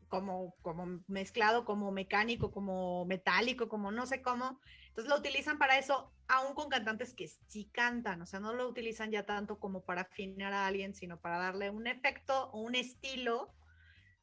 [0.07, 4.59] como, como mezclado, como mecánico, como metálico, como no sé cómo.
[4.88, 8.67] Entonces lo utilizan para eso, aún con cantantes que sí cantan, o sea, no lo
[8.67, 12.75] utilizan ya tanto como para afinar a alguien, sino para darle un efecto o un
[12.75, 13.53] estilo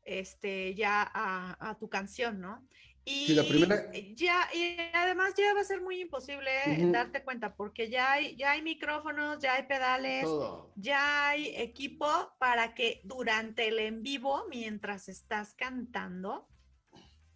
[0.02, 2.66] este, ya a, a tu canción, ¿no?
[3.09, 6.90] Y Sí, la primera- ya, y además ya va a ser muy imposible Ujú.
[6.92, 10.73] darte cuenta, porque ya hay, ya hay micrófonos, ya hay pedales, Todo.
[10.75, 12.09] ya hay equipo
[12.40, 16.49] para que durante el en vivo, mientras estás cantando,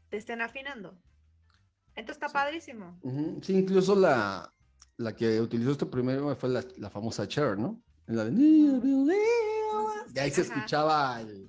[0.08, 1.00] te estén afinando.
[1.94, 2.34] Entonces está Sí.
[2.34, 2.98] padrísimo.
[3.40, 4.52] Sí, incluso la,
[4.96, 7.80] la que utilizó este primero fue la, la famosa Cher, ¿no?
[8.08, 8.32] En la de...
[10.12, 10.54] Y ahí se Ajá.
[10.54, 11.48] escuchaba el...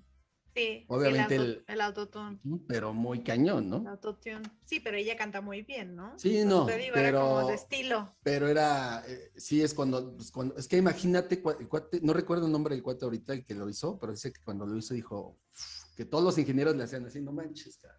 [0.54, 2.40] Sí, Obviamente el, el- auto- el autotune.
[2.68, 3.90] Pero muy cañón, el ¿no?
[3.90, 4.42] autotune.
[4.66, 6.18] Sí, pero ella canta muy bien, ¿no?
[6.20, 8.16] Sí, no, Te digo, era como pero- de estilo.
[8.24, 12.12] Pero era, eh, sí, es cuando, pues, cuando, es que imagínate, cua- el cuate, no
[12.14, 14.78] recuerdo el nombre del cuate ahorita, el que lo hizo, pero dice que cuando lo
[14.78, 15.40] hizo dijo
[15.96, 17.98] que todos los ingenieros le hacían así, no manches, cara.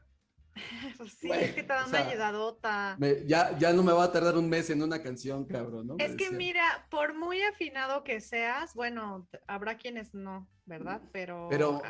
[0.99, 2.97] Pues sí, es que te da o una sea, ayudadota.
[2.99, 5.95] Me- ya, ya no me va a tardar un mes en una canción, cabrón, ¿no?
[5.97, 11.01] Me Es que mira, por muy afinado que seas, bueno, habrá quienes no, ¿verdad?
[11.13, 11.81] Pero, Pero-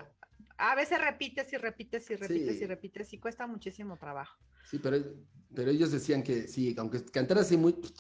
[0.71, 2.65] a, veces repites y repites y repites Sí.
[2.65, 4.37] y repites y cuesta muchísimo trabajo.
[4.71, 4.97] Sí, pero,
[5.55, 7.93] pero ellos decían que sí, aunque cantara así muy, pues,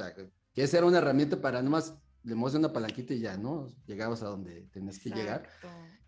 [0.54, 1.94] que esa era una herramienta para nomás
[2.24, 3.74] le mueves una palanquita y ya, ¿no?
[3.86, 5.48] Llegabas a donde tenías que llegar.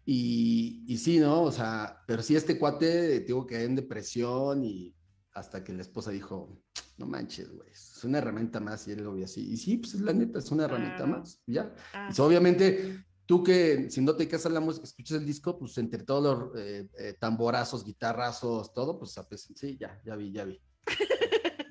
[0.07, 1.43] Y, y sí, ¿no?
[1.43, 4.95] O sea, pero sí este cuate, digo que en depresión y
[5.33, 6.63] hasta que la esposa dijo,
[6.99, 9.51] no manches, güey, es una herramienta más y él lo vio así.
[9.51, 11.19] Y sí, pues es la neta, es una herramienta Claro.
[11.19, 11.75] más, ya.
[11.93, 15.77] Ah, Pues, obviamente, tú que si no te casas la música, escuchas el disco, pues
[15.79, 20.45] entre todos los eh, eh, tamborazos, guitarrazos, todo, pues pues, sí, ya, ya vi, ya
[20.45, 20.61] vi.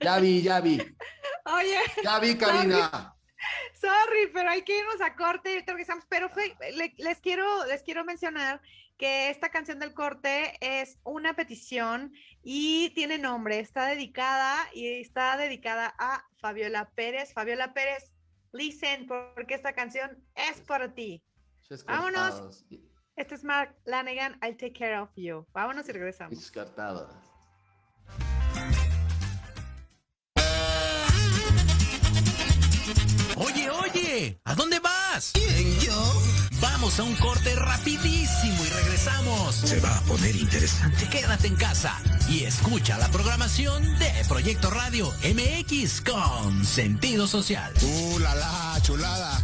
[0.01, 0.77] Ya vi, ya vi,
[1.45, 3.15] Oye, ya vi, Karina.
[3.73, 6.05] sorry, pero hay que irnos a corte y ahorita regresamos.
[6.09, 8.61] Pero fue- le- les, quiero, les quiero mencionar
[8.97, 12.13] que esta canción del corte es una petición
[12.43, 13.59] y tiene nombre.
[13.59, 17.33] Está dedicada y está dedicada a Fabiola Pérez.
[17.33, 18.13] Fabiola Pérez,
[18.51, 21.23] listen, porque esta canción es para ti.
[21.87, 22.65] Vámonos.
[23.15, 25.45] Este es Mark Lanegan, I'll take care of you.
[25.53, 26.37] Vámonos y regresamos.
[26.37, 27.09] Descartados.
[33.35, 35.31] Oye, oye, ¿a dónde vas?
[35.33, 36.13] ¿Quién, yo?
[36.61, 39.55] Vamos a un corte rapidísimo y regresamos.
[39.55, 41.07] Se va a poner interesante.
[41.09, 41.99] Quédate en casa
[42.29, 47.73] y escucha la programación de Proyecto Radio MX con sentido social.
[47.81, 49.43] ¡Uh, la, la, chulada!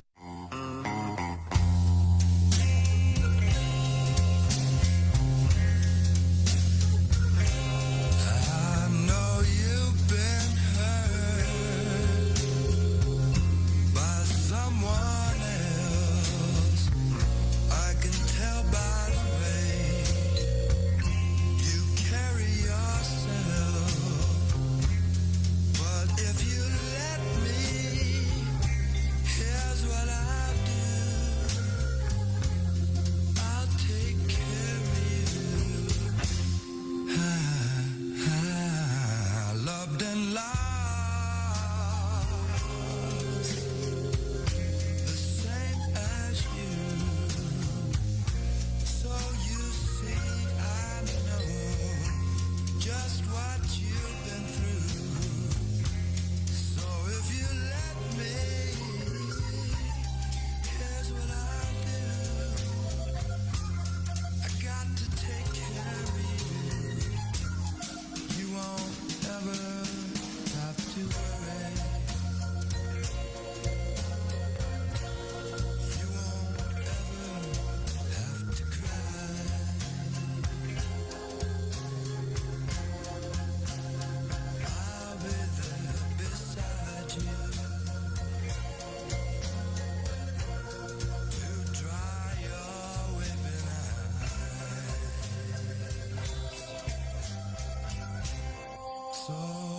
[99.30, 99.79] So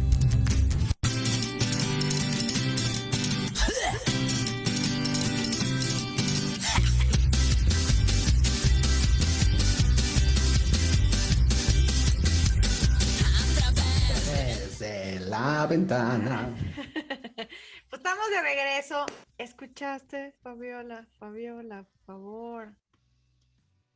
[15.95, 16.55] Ventana.
[17.89, 19.05] Pues estamos de regreso.
[19.37, 21.07] ¿Escuchaste, Fabiola?
[21.19, 22.75] Fabiola, por favor.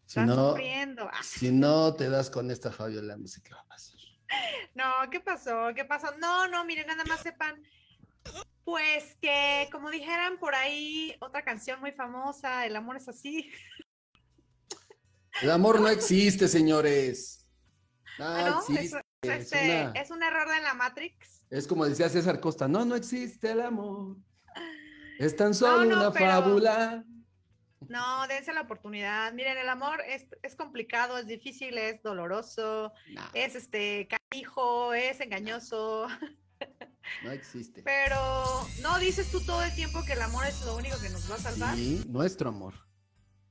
[0.05, 1.09] Si Estás no, sufriendo.
[1.23, 3.95] Si no te das con esta Fabiola, no sé qué va a pasar.
[4.73, 5.69] No, ¿qué pasó?
[5.75, 6.07] ¿Qué pasó?
[6.17, 7.63] No, no, miren, nada más sepan.
[8.65, 13.49] Pues que, como dijeran por ahí, otra canción muy famosa, El amor es así.
[15.41, 17.45] El amor no existe, señores.
[18.17, 18.59] No Ah, ¿no?
[18.59, 18.97] existe.
[19.21, 21.34] Es, Es, este, una- es un error de la Matrix.
[21.49, 24.17] Es como decía César Costa, no, no existe el amor.
[25.19, 27.03] Es tan solo no, una pero- fábula.
[27.87, 29.31] No, dense la oportunidad.
[29.33, 35.19] Miren, el amor es, es complicado, es difícil, es doloroso, No, es este canijo, es
[35.21, 36.07] engañoso.
[37.23, 37.83] no existe.
[37.83, 38.17] Pero
[38.81, 41.35] no dices tú todo el tiempo que el amor es lo único que nos va
[41.35, 41.75] a salvar.
[41.75, 42.73] Sí, nuestro amor.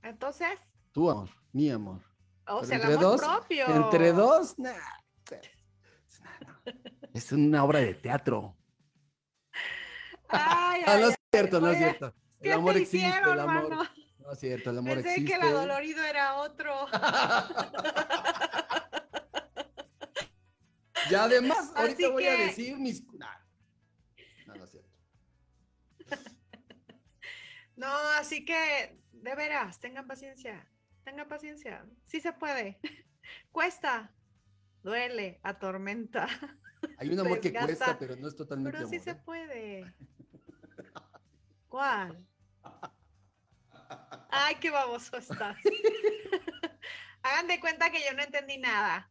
[0.02, 0.58] Entonces,
[0.90, 2.00] Tu amor, mi amor.
[2.48, 3.66] o Pero sea, el amor dos, propio.
[3.68, 4.72] Entre dos, nah.
[7.14, 8.54] Es una obra de teatro.
[10.28, 12.14] Ay, Ah, no ay, es cierto, no es cierto.
[12.42, 13.68] ¿qué El amor te existe, hicieron, el amor.
[13.70, 13.90] mano?
[14.18, 15.30] No es cierto, el amor Pensé existe.
[15.30, 16.86] que el adolorido era otro.
[21.10, 23.04] Y además, ahorita Así voy a decir mis.
[23.12, 23.28] Nah.
[24.46, 24.90] No, no es cierto.
[27.76, 30.66] No, así que, de veras, tengan paciencia.
[31.04, 31.84] Tengan paciencia.
[32.06, 32.80] Sí se puede.
[33.52, 34.14] Cuesta.
[34.82, 36.26] Duele, atormenta.
[36.98, 39.04] Hay un amor que cuesta, pero no es totalmente Pero sí amor.
[39.04, 39.22] se ¿eh?
[39.24, 39.94] puede.
[41.68, 42.26] ¿Cuál?
[44.30, 45.56] Ay, qué baboso estás.
[47.22, 49.10] Hagan de cuenta que yo no entendí nada.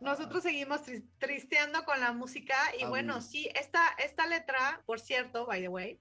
[0.00, 3.20] Nosotros seguimos tris- tristeando con la música y Ah, bueno, bueno.
[3.26, 6.00] sí, esta, esta letra, por cierto, by the way,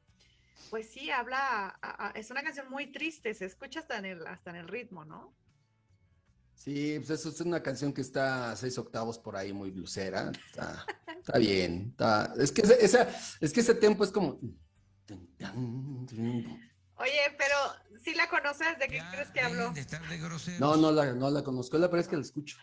[0.69, 4.27] pues sí, habla, a- a- es una canción muy triste, se escucha hasta en el,
[4.27, 5.33] hasta en el ritmo, ¿no?
[6.59, 10.29] Sí, pues eso es una canción que está a seis octavos por ahí, muy blusera.
[10.49, 10.85] Está,
[11.17, 11.87] está bien.
[11.91, 13.07] está- Es, que ese, esa,
[13.39, 14.41] es que ese tempo es como.
[16.95, 17.55] Oye, pero
[18.03, 19.73] si la conoces, ¿de qué crees que habló?
[20.59, 21.77] No, no la, no la conozco.
[21.77, 22.57] Es la primera vez que la escucho.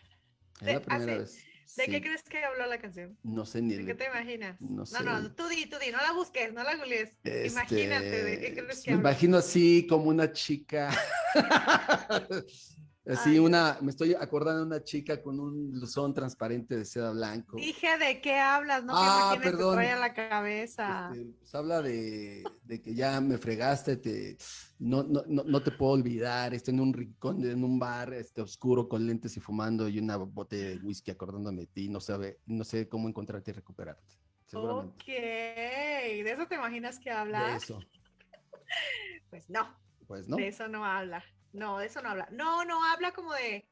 [0.61, 1.37] Es De- la primera ah, vez.
[1.77, 2.01] ¿De qué Sí.
[2.03, 3.19] crees que habló la canción?
[3.23, 4.61] No sé ni ¿De qué te imaginas?
[4.61, 5.31] no No, no, sé.
[5.31, 7.11] tú di, tú di, no la busques, no la googlees.
[7.25, 10.91] Este, Imagínate, ¿de qué crees pues, que Me imagino así como una chica.
[13.07, 13.39] así Ay.
[13.39, 17.57] una, me estoy acordando de una chica con un blusón transparente de seda blanco.
[17.57, 19.79] Dije de qué hablas, no Ah, que perdón.
[19.79, 21.11] te la cabeza.
[21.13, 24.37] Este, pues habla de, de que ya me fregaste, te,
[24.79, 28.41] no, no, no, no te puedo olvidar, estoy en un rincón, en un bar este,
[28.43, 32.41] oscuro con lentes y fumando y una botella de whisky acordándome de ti, no, sabe,
[32.47, 34.17] no sé cómo encontrarte y recuperarte.
[34.53, 37.57] Ok, ¿de eso te imaginas que De habla?
[37.57, 37.79] eso,
[39.31, 40.37] Pues no, pues, ¿no?
[40.37, 41.25] de eso no habla.
[41.53, 42.29] No, de eso no habla.
[42.33, 43.67] No, no habla como de,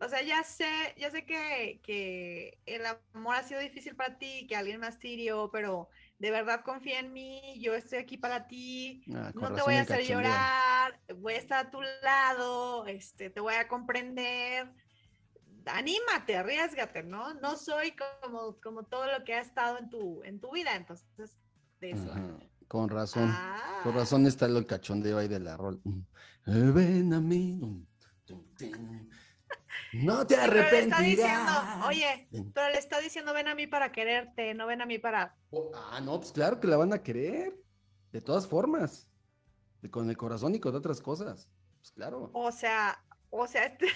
[0.00, 4.46] o sea, ya sé, ya sé que, que el amor ha sido difícil para ti,
[4.48, 8.46] que alguien más te hirió, pero de verdad confía en mí, yo estoy aquí para
[8.48, 13.30] ti, Ah, no te voy a hacer llorar, voy a estar a tu lado, este,
[13.30, 14.72] te voy a comprender.
[15.66, 17.34] Anímate, arriesgate, ¿no?
[17.34, 21.38] No soy como, como todo lo que ha estado en tu, en tu vida, entonces,
[21.80, 22.10] de eso.
[22.70, 23.28] Con razón.
[23.32, 25.82] Ah, Con razón está el cachondeo ahí de la rol.
[26.46, 27.84] Eh, Ven a mí.
[29.92, 31.86] No te sí, pero le está diciendo, arrepentirás.
[31.86, 35.34] oye, pero le está diciendo, ven a mí para quererte, no ven a mí para...
[35.50, 37.58] Oh, ah, no, pues claro que la van a querer.
[38.12, 39.08] De todas formas.
[39.90, 41.48] Con el corazón y con otras cosas.
[41.80, 42.30] Pues claro.
[42.34, 43.88] O sea, o sea, este,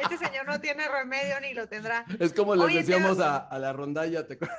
[0.00, 2.04] este señor no tiene remedio ni lo tendrá.
[2.20, 4.26] Es como te decíamos a, a la rondalla.
[4.26, 4.58] ¿te acuerdas?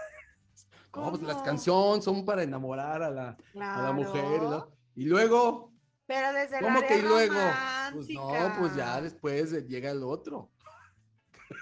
[0.96, 4.42] No, pues las canciones son para enamorar a la, a la mujer.
[4.44, 4.72] ¿no?
[4.96, 5.74] Y luego,
[6.06, 7.36] Pero desde ¿cómo que y luego?
[7.94, 10.52] Pues no, pues ya después llega el otro.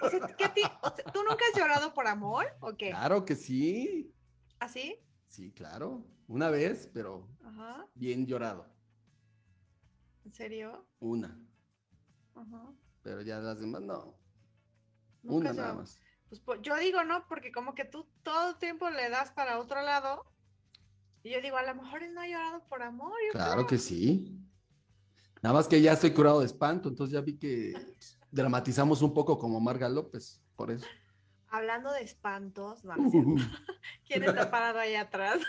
[0.02, 2.90] O sea, ¿qué ti- o sea, ¿Tú nunca has llorado por amor o qué?
[2.90, 4.14] Claro que sí.
[4.58, 4.98] ¿Así?
[5.28, 6.04] Sí, claro.
[6.28, 7.86] Una vez, pero Ajá.
[7.94, 8.66] bien llorado.
[10.24, 10.86] ¿En serio?
[11.00, 11.38] Una.
[12.34, 12.72] Ajá.
[13.02, 14.14] Pero ya las demás no.
[15.22, 15.98] Nunca Una nada más.
[16.40, 19.82] Pues, yo digo no, porque como que tú todo el tiempo le das para otro
[19.82, 20.24] lado.
[21.22, 23.12] Y yo digo, a lo mejor él no ha llorado por amor.
[23.26, 23.66] yo Claro creo.
[23.66, 24.38] que sí.
[25.42, 27.74] Nada más que ya estoy curado de espanto, entonces ya vi que
[28.30, 30.86] dramatizamos un poco como Marga López, por eso.
[31.48, 33.30] Hablando de espantos, no, cierto.
[34.06, 35.40] ¿quién está parado ahí atrás?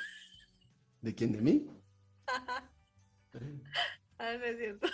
[1.01, 1.31] ¿De quién?
[1.31, 1.67] ¿De mí?
[4.19, 4.88] Ah, no es cierto.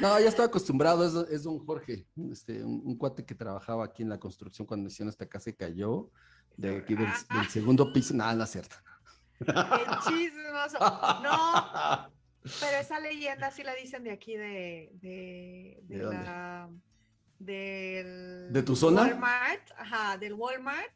[0.00, 4.02] No, ya estaba acostumbrado, es, es don Jorge, este, un, un cuate que trabajaba aquí
[4.02, 6.10] en la construcción cuando hicieron esta casa y cayó,
[6.56, 8.76] de aquí del, del segundo piso, nada, no es cierto.
[9.38, 9.52] Qué
[10.08, 10.78] chismoso.
[11.22, 12.10] No,
[12.60, 16.68] pero esa leyenda sí la dicen de aquí de, de, de la
[17.38, 19.02] del ¿De tu zona?
[19.02, 20.92] Walmart, ajá, del Walmart.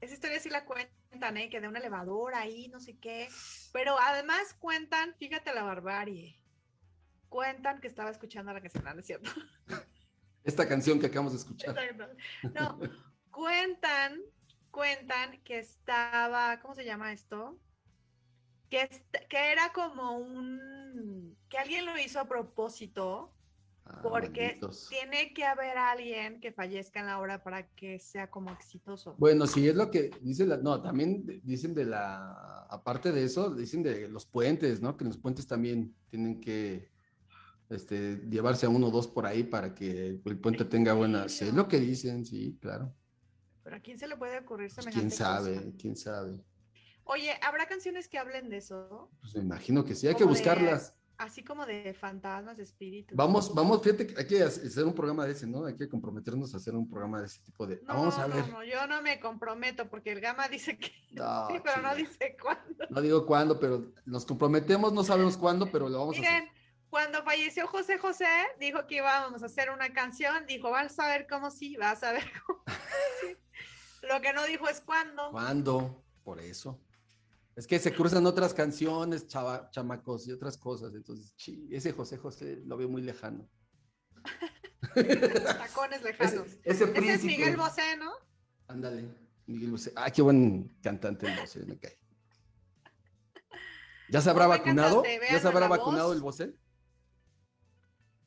[0.00, 1.48] Esa historia sí la cuentan, ¿eh?
[1.48, 3.28] Que de un elevador ahí, no sé qué.
[3.72, 6.38] Pero además cuentan, fíjate la barbarie.
[7.28, 9.30] Cuentan que estaba escuchando la canción, ¿no es cierto?
[10.44, 11.74] Esta canción que acabamos de escuchar.
[12.54, 12.78] No,
[13.30, 14.20] cuentan,
[14.70, 17.58] cuentan que estaba, ¿cómo se llama esto?
[18.70, 18.88] Que,
[19.28, 23.32] que era como un, que alguien lo hizo a propósito,
[23.88, 24.88] Ah, porque malditos.
[24.88, 29.14] tiene que haber alguien que fallezca en la obra para que sea como exitoso.
[29.16, 33.54] Bueno, sí, es lo que dicen, la- no, también dicen de la, aparte de eso,
[33.54, 34.96] dicen de los puentes, ¿no?
[34.96, 36.90] Que los puentes también tienen que
[37.70, 41.52] este, llevarse a uno o dos por ahí para que el puente tenga buenas, es
[41.54, 42.94] lo que dicen, sí, claro.
[43.62, 45.76] Pero a quién se le puede ocurrir Pues, semejante quién sabe, cosa?
[45.78, 46.44] quién sabe.
[47.04, 49.10] Oye, ¿habrá canciones que hablen de eso?
[49.20, 50.94] Pues me imagino que sí, hay que de- buscarlas.
[51.18, 53.16] Así como de fantasmas, de espíritus.
[53.16, 55.64] Vamos, vamos, fíjate que hay que hacer un programa de ese, ¿no?
[55.64, 57.80] Hay que comprometernos a hacer un programa de ese tipo de.
[57.86, 58.46] No, vamos a ver.
[58.50, 62.36] no, yo no me comprometo porque el Gama dice que No, sí, pero no dice
[62.40, 62.84] cuándo.
[62.90, 66.44] No digo cuándo, pero nos comprometemos, no sabemos cuándo, pero lo vamos a hacer.
[66.96, 68.26] Cuando falleció José José,
[68.58, 72.12] dijo que íbamos a hacer una canción, dijo, vas a ver cómo sí, vas a
[72.12, 72.62] ver cómo
[73.20, 73.36] sí.
[74.08, 75.30] Lo que no dijo es cuándo.
[75.30, 76.02] ¿Cuándo?
[76.24, 76.80] Por eso.
[77.54, 80.94] Es que se cruzan otras canciones, chava- chamacos y otras cosas.
[80.94, 83.46] Entonces, chi, ese José José lo veo muy lejano.
[84.94, 86.46] Tacones lejanos.
[86.64, 87.24] ese Ese es.
[87.24, 88.10] Miguel Bosé, ¿no?
[88.68, 89.04] Ándale,
[89.46, 89.92] Miguel Bosé.
[89.96, 91.98] Ah, qué buen cantante el Bosé, me cae.
[94.08, 95.02] ¿Ya se habrá me vacunado?
[95.30, 96.16] ¿Ya se habrá vacunado voz.
[96.16, 96.54] el Bosé?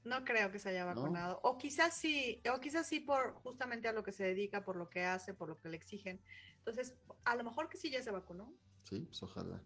[0.04, 0.96] No creo que se haya ¿No?
[0.96, 1.40] vacunado.
[1.44, 4.90] O quizás sí, o quizás sí por justamente a lo que se dedica, por lo
[4.90, 6.22] que hace, por lo que le exigen.
[6.58, 6.96] Entonces,
[7.26, 8.54] a lo mejor que sí ya se vacunó.
[8.84, 9.62] Sí, pues ojalá.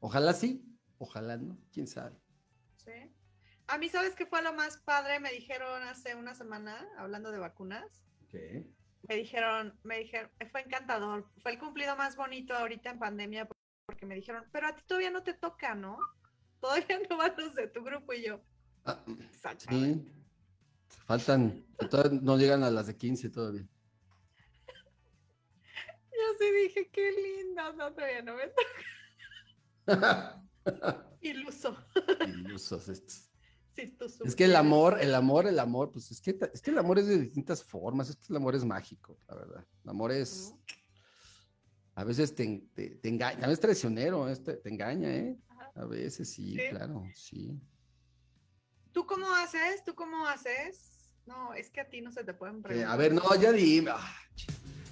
[0.00, 0.64] Ojalá sí,
[0.98, 2.16] ojalá no, quién sabe.
[2.76, 2.92] Sí.
[3.66, 5.18] A mí, ¿sabes qué fue lo más padre?
[5.20, 8.02] Me dijeron hace una semana, hablando de vacunas.
[8.30, 8.66] ¿Qué?
[9.08, 13.48] me dijeron, me dijeron, fue encantador, fue el cumplido más bonito ahorita en pandemia
[13.86, 15.98] porque me dijeron, pero a ti todavía no te toca, ¿no?
[16.60, 18.40] Todavía no van los de tu grupo y yo.
[18.84, 19.04] Ah,
[21.06, 23.66] faltan, todavía no llegan a las de 15 todavía.
[26.12, 28.48] Yo sí dije, qué lindo, no, todavía no me
[29.86, 30.44] toca.
[31.20, 31.76] Iluso.
[32.26, 33.30] Ilusos estos.
[33.74, 36.78] Sí, Es que el amor, el amor, el amor, pues es que, es que el
[36.78, 39.66] amor es de distintas formas, es que el amor es mágico, la verdad.
[39.82, 40.54] El amor es,
[41.96, 45.36] a veces te, te, te engaña, también es traicionero, te, te engaña, ¿eh?
[45.48, 45.72] Ajá.
[45.74, 46.60] A veces sí, Sí.
[46.70, 47.60] claro, sí.
[48.94, 49.84] ¿Tú cómo haces?
[49.84, 51.10] ¿Tú cómo haces?
[51.26, 52.92] No, es que a ti no se te pueden Eh, preguntar.
[52.92, 53.90] a ver, no, ya dime.
[53.92, 54.16] ah,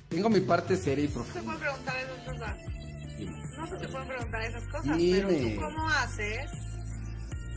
[0.08, 1.42] tengo mi parte seria y No se profunda.
[1.44, 2.56] pueden preguntar esas cosas.
[3.16, 3.42] Dime.
[3.56, 5.22] No se te pueden preguntar esas cosas, Dime.
[5.22, 6.50] pero ¿tú cómo haces?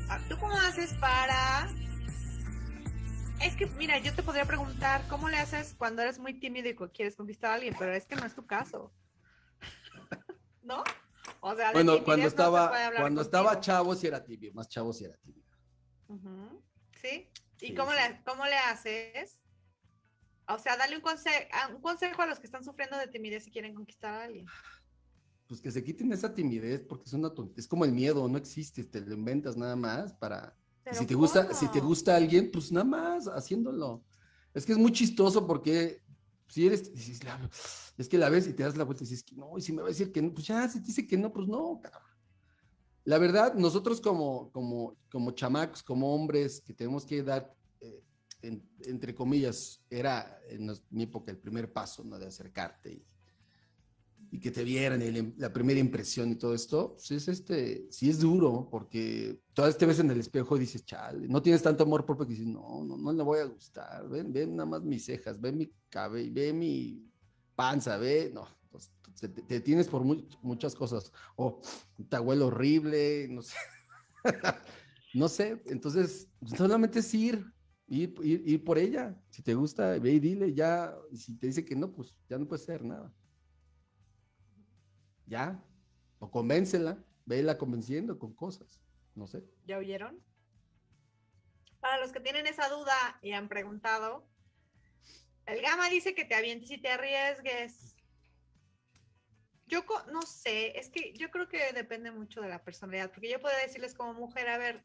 [0.08, 1.68] Ah, ¿Tú cómo haces para...?
[3.42, 6.76] Es que, mira, yo te podría preguntar, ¿cómo le haces cuando eres muy tímido y
[6.76, 7.76] quieres conquistar a alguien?
[7.78, 8.94] Pero es que no es tu caso.
[10.64, 10.84] ¿No?
[11.42, 15.16] O sea, Bueno, cuando estaba, cuando estaba chavo sí era tibio, más chavo sí era
[15.18, 15.44] tibio.
[17.02, 17.28] ¿Sí?
[17.62, 17.98] ¿Y Sí, cómo, sí.
[17.98, 19.40] Le, cómo le haces?
[20.48, 23.48] O sea, dale un, conse- a- un consejo a los que están sufriendo de timidez
[23.48, 24.46] y quieren conquistar a alguien.
[25.48, 28.84] Pues que se quiten esa timidez porque es una es como el miedo, no existe,
[28.84, 30.56] te lo inventas nada más para
[30.92, 34.04] si te gusta, si te gusta alguien, pues nada más haciéndolo.
[34.54, 36.02] Es que es muy chistoso porque
[36.48, 37.50] si eres, dices, "La-
[37.98, 39.72] es que la ves y te das la vuelta y dices, que no, y si
[39.74, 41.80] me va a decir que no, pues ya, si te dice que no, pues no,
[41.82, 42.02] cabrón.
[43.06, 48.04] La verdad, nosotros como, como, como chamacos, como hombres que tenemos que dar, eh,
[48.42, 52.18] en- entre comillas, era en nos- mi época el primer paso, ¿no?
[52.18, 53.06] De acercarte y,
[54.32, 58.10] y que te vieran y la, primera impresión y todo esto, pues es este, sí
[58.10, 61.62] es duro, porque toda vez te ves en el espejo y dices, chale, no tienes
[61.62, 64.68] tanto amor propio que dices, no, no, no le voy a gustar, ven, ven nada
[64.70, 67.08] más mis cejas, ve mi cabello, ve mi
[67.56, 68.92] panza, ve, no, pues,
[69.48, 71.62] te, tienes por mu- muchas cosas, o
[72.10, 73.56] te huele horrible, no sé,
[75.14, 77.46] no sé, entonces solamente es ir,
[77.88, 81.76] ir, ir, por ella, si te gusta, ve y dile, ya, si te dice que
[81.76, 83.14] no, pues ya no puede ser nada
[85.28, 85.64] ya,
[86.20, 88.80] o convéncela, vela convenciendo con cosas,
[89.16, 89.44] no sé.
[89.66, 90.22] ¿Ya oyeron?
[91.80, 94.28] para los que tienen esa duda y han preguntado,
[95.46, 97.95] el Gama dice que te avientes y te arriesgues.
[99.68, 103.40] Yo no sé, es que yo creo que depende mucho de la personalidad, porque yo
[103.40, 104.84] puedo decirles como mujer, a ver,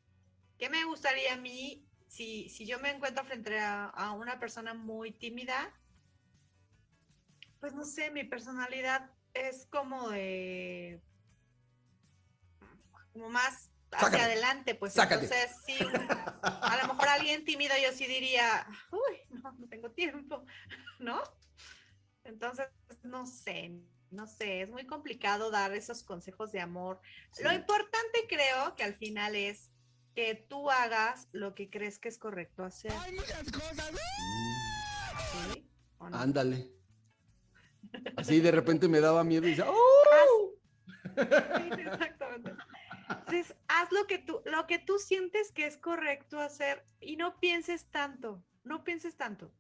[0.59, 4.72] ¿qué me gustaría a mí si, si yo me encuentro frente a, a una persona
[4.72, 5.74] muy tímida?
[7.61, 11.03] Pues no sé, mi personalidad es como de...
[13.12, 14.22] como más hacia Sácate.
[14.22, 15.24] adelante, pues Sácate.
[15.24, 15.76] entonces sí,
[16.43, 20.45] a lo mejor alguien tímido yo sí diría, uy, no, no tengo tiempo,
[21.01, 21.20] ¿no?
[22.24, 22.68] Entonces,
[23.03, 23.72] no sé,
[24.11, 27.01] no sé, es muy complicado dar esos consejos de amor.
[27.43, 29.71] Lo importante creo que al final es
[30.15, 32.93] que tú hagas lo que crees que es correcto hacer.
[35.53, 35.71] ¿sí?
[35.99, 36.17] ¿O no?
[36.19, 36.71] Ándale.
[38.17, 40.55] Así de repente me daba miedo y decía, ¡oh!
[41.17, 42.53] Sí, exactamente.
[43.09, 47.39] Entonces, haz lo que tú, lo que tú sientes que es correcto hacer y no
[47.41, 49.53] pienses tanto, no pienses tanto.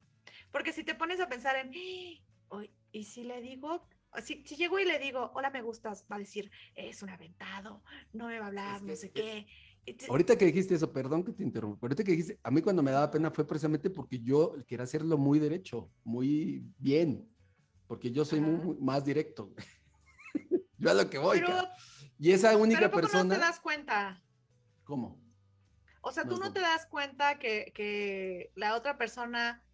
[0.52, 2.24] Porque si te pones a pensar en, "Ay,
[2.92, 3.86] y si le digo,
[4.24, 7.82] si, si llego y le digo, hola, me gustas, va a decir, es un aventado,
[8.12, 9.46] no me va a hablar, Es no que- sé que-
[9.86, 10.06] qué.
[10.08, 12.82] Ahorita que dijiste eso, perdón que te interrumpa, pero ahorita que dijiste, a mí cuando
[12.82, 17.28] me daba pena fue precisamente porque yo quería hacerlo muy derecho, muy bien,
[17.86, 19.52] porque yo soy muy, muy- más directo.
[20.78, 21.38] yo a lo que voy.
[21.40, 21.74] pero, cara.
[22.18, 24.22] Y esa pero única ¿a poco persona, no te das cuenta?
[24.84, 25.18] ¿cómo?
[26.02, 29.64] O sea, No tú no te das cuenta que, que la otra persona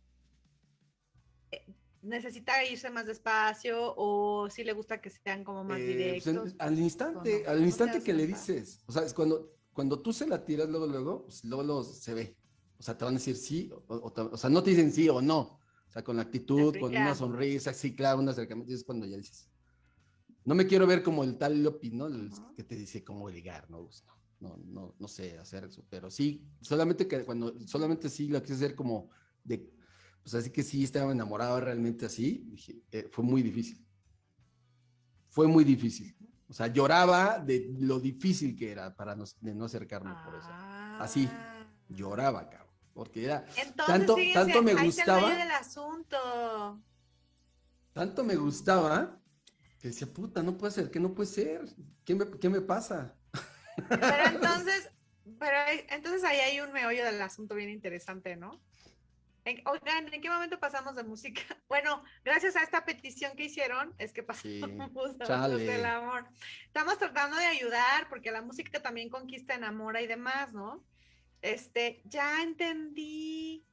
[2.06, 5.84] necesita irse más despacio o si le gusta que sean como más Eh,
[6.14, 6.54] pues, en- directos.
[6.58, 7.50] al instante, no?
[7.50, 10.86] al instante que le dices, o sea, es cuando, cuando tú se la tiras luego,
[10.86, 12.38] luego, pues, luego, luego se ve.
[12.78, 15.08] O sea, te van a decir sí, o, o o sea, no te dicen sí
[15.08, 15.38] o no.
[15.88, 19.16] O sea, con la actitud, con una sonrisa, sí, claro, un acercamiento, es cuando ya
[19.16, 19.48] dices.
[20.44, 22.06] No me quiero ver como el tal Lopi, ¿no?
[22.06, 22.52] El Ajá.
[22.54, 23.84] que te dice cómo ligar, ¿no?
[23.84, 24.04] Pues,
[24.38, 28.54] no, no, no, sé hacer eso, pero sí, solamente que cuando, solamente sí lo quise
[28.54, 29.08] hacer como
[29.42, 29.72] de,
[30.26, 33.86] pues así que sí estaba enamorado realmente así, dije, eh, fue muy difícil.
[35.28, 36.16] Fue muy difícil.
[36.48, 40.48] O sea, lloraba de lo difícil que era para no, de no acercarme por eso.
[40.50, 41.64] Así, Ah.
[41.88, 42.74] Lloraba, cabrón.
[42.92, 45.30] Porque era, Entonces, Tanto- fíjense, tanto me ahí el gustaba.
[45.60, 46.82] asunto.
[47.92, 49.20] tanto me gustaba
[49.78, 51.64] que decía, puta, no puede ser, que no puede ser.
[52.04, 53.14] ¿Qué me, qué me pasa?
[53.88, 54.90] Pero entonces,
[55.38, 55.56] pero
[55.90, 58.60] entonces ahí hay un meollo del asunto bien interesante, ¿no?
[59.46, 61.40] Oigan, ¿en qué momento pasamos de música?
[61.68, 65.54] Bueno, gracias a esta petición que hicieron, es que Sí, pasamos a chale.
[65.54, 66.28] hablar del amor.
[66.64, 70.84] Estamos tratando de ayudar, porque la música también conquista, enamora y demás, ¿no?
[71.42, 73.66] Este, ya entendí.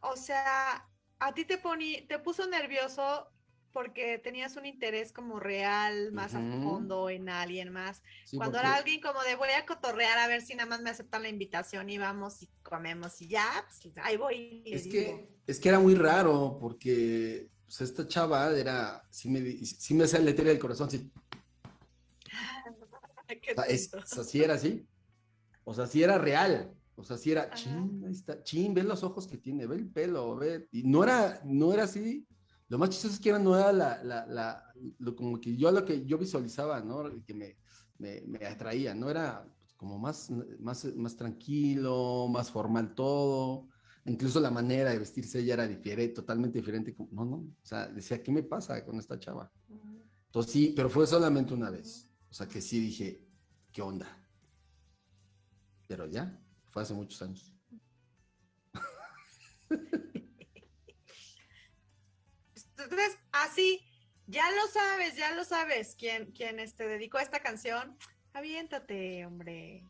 [0.00, 0.88] O sea,
[1.18, 3.30] a ti te poní, te puso nervioso
[3.72, 6.62] porque tenías un interés como real, más a Ujú.
[6.62, 8.02] fondo en alguien más.
[8.24, 10.80] Sí, Cuando porque- era alguien como de voy a cotorrear a ver si nada más
[10.80, 13.46] me aceptan la invitación y vamos y comemos y ya,
[13.82, 14.62] pues ahí voy.
[14.64, 14.92] y Es digo.
[14.92, 20.04] que, es que era muy raro porque pues, esta chava era, sí me, sí me
[20.04, 21.10] hacía el del corazón, sí,
[23.28, 24.04] Qué o sea, es, tonto.
[24.04, 24.86] o sea, sí era así.
[25.64, 26.74] O sea, sí era real.
[26.96, 27.54] O sea, sí era, Ajá.
[27.54, 30.68] chin, ahí está, chin, ve los ojos que tiene, ve el pelo, ve.
[30.72, 32.26] Y no era, no era así.
[32.70, 35.84] Lo más chistoso es que no era la, la, la, lo, como que yo lo
[35.84, 37.02] que yo visualizaba, ¿no?
[37.26, 37.56] Que me,
[37.98, 39.44] me, atraía, no era
[39.76, 43.66] como más, más, más tranquilo, más formal todo.
[44.04, 46.94] Incluso la manera de vestirse ella era diferente, totalmente diferente.
[47.10, 49.50] No, no, o sea, decía, ¿qué me pasa con esta chava?
[50.26, 52.08] Entonces sí, pero fue solamente una vez.
[52.30, 53.26] O sea que sí dije,
[53.72, 54.06] ¿qué onda?
[55.88, 57.52] Pero ya, fue hace muchos años.
[62.90, 63.80] Entonces, así,
[64.26, 65.94] ya lo sabes, ya lo sabes.
[65.96, 67.96] Quien, quien este, dedicó esta canción,
[68.32, 69.86] aviéntate, hombre.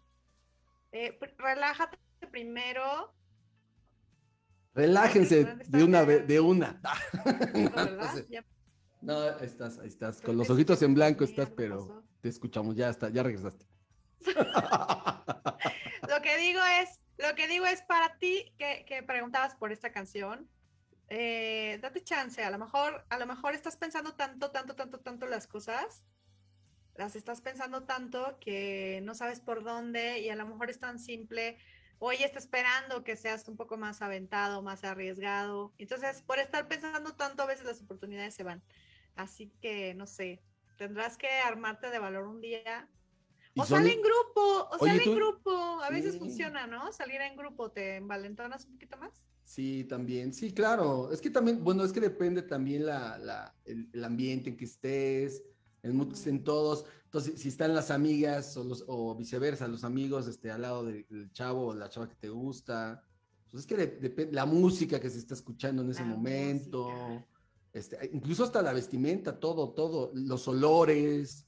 [0.93, 1.99] Eh, relájate
[2.31, 3.15] primero,
[4.75, 6.81] Relájense ¿Dónde de una vez, de una.
[9.01, 10.21] No, ahí estás, ahí estás.
[10.21, 13.67] Con los ojitos en blanco estás, pero te escuchamos, ya está, ya regresaste.
[16.09, 19.93] Lo que digo es, lo que digo es para ti que, que preguntabas por esta
[19.93, 20.49] canción,
[21.11, 25.27] eh, date chance, a lo mejor, a lo mejor estás pensando tanto, tanto, tanto, tanto
[25.27, 26.05] las cosas,
[26.95, 30.99] las estás pensando tanto que no sabes por dónde y a lo mejor es tan
[30.99, 31.59] simple,
[31.99, 35.75] o ella está esperando que seas un poco más aventado, más arriesgado.
[35.79, 38.63] Entonces, por estar pensando tanto, a veces las oportunidades se van.
[39.17, 40.43] Así que, no sé,
[40.79, 42.89] tendrás que armarte de valor un día
[43.57, 44.41] o son- sale en grupo,
[44.71, 45.83] o Oye, sale tú- en grupo.
[45.83, 46.19] A veces Sí.
[46.21, 46.91] funciona, ¿no?
[46.93, 49.23] Salir en grupo, ¿te envalentonas un poquito más?
[49.51, 51.11] Sí, también, sí, claro.
[51.11, 54.65] Es que también, bueno, es que depende también la, la- el, el ambiente en que
[54.65, 55.43] estés,
[55.83, 56.85] el mood que estén todos.
[57.07, 61.05] Entonces, si están las amigas o, los, o viceversa, los amigos este, al lado del,
[61.11, 63.03] del chavo o la chava que te gusta,
[63.51, 67.27] Pues es que depende la música que se está escuchando en ese La momento,
[67.73, 71.45] este, incluso hasta la vestimenta, todo, todo, los olores,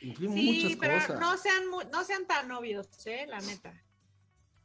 [0.00, 1.18] influyen Sí, muchas pero cosas.
[1.18, 3.26] no sean, no sean tan obvios, ¿eh?
[3.26, 3.74] La neta.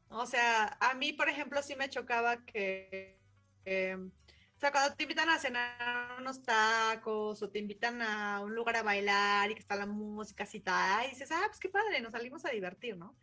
[0.09, 3.19] O sea, a mí, por ejemplo, sí me chocaba que,
[3.65, 8.55] eh, o sea, cuando te invitan a cenar unos tacos o te invitan a un
[8.55, 10.63] lugar a bailar y que está la música así,
[11.05, 13.15] y dices, ah, pues qué padre, nos salimos a divertir, ¿no?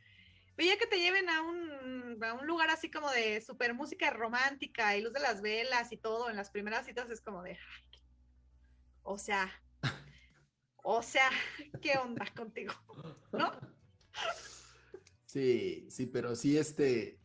[0.57, 4.11] Pero ya que te lleven a un, a un lugar así como de super música
[4.11, 7.53] romántica y luz de las velas y todo en las primeras citas es como de,
[7.53, 8.01] ay,
[9.03, 9.51] o sea,
[10.85, 11.31] o sea,
[11.83, 12.75] ¿qué onda contigo?
[13.33, 13.53] ¿No?
[15.35, 17.19] Sí, sí, pero sí, este,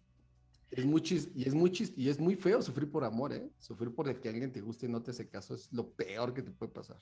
[0.71, 3.51] es muy chis- y es muy chis- y es muy feo sufrir por amor, ¿eh?
[3.59, 6.33] Sufrir por el que alguien te guste y no te hace caso es lo peor
[6.33, 6.97] que te puede pasar.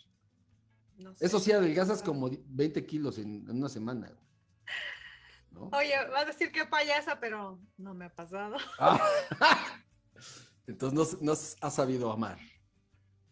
[0.98, 1.26] No sé.
[1.26, 4.12] Eso sí, adelgazas como di- 20 kilos en, en una semana.
[5.72, 8.58] Oye, vas a decir que payasa, pero no me ha pasado.
[8.80, 9.00] Ah.
[10.68, 12.38] Entonces no, has sabido amar.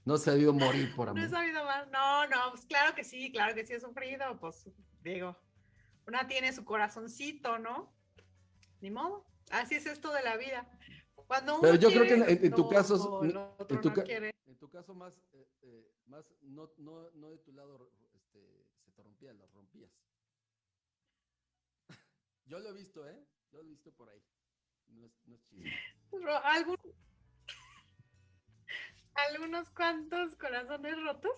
[0.06, 1.38] No has sabido morir por No he amor.
[1.38, 1.90] sabido más.
[1.92, 4.40] No, no, pues claro que sí, claro que sí he sufrido.
[4.40, 4.70] Pues
[5.04, 5.36] digo,
[6.08, 7.94] una tiene su corazoncito, ¿no?
[8.82, 9.26] Ni modo.
[9.52, 10.68] Así es esto de la vida.
[11.28, 14.04] Cuando uno Pero yo creo que en- en tu lo- caso en tu no ca-
[14.04, 14.32] quiere.
[14.46, 18.92] En tu caso más, eh, eh, más no, no, no de tu lado este, se
[18.92, 19.92] te rompía, lo rompías.
[22.46, 23.26] Yo lo he visto, ¿eh?
[23.52, 24.22] Yo lo he visto por ahí.
[24.88, 25.42] No es, no es
[26.44, 26.78] algún-
[29.16, 31.38] algunos cuantos corazones rotos.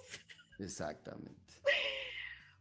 [0.59, 1.53] Exactamente.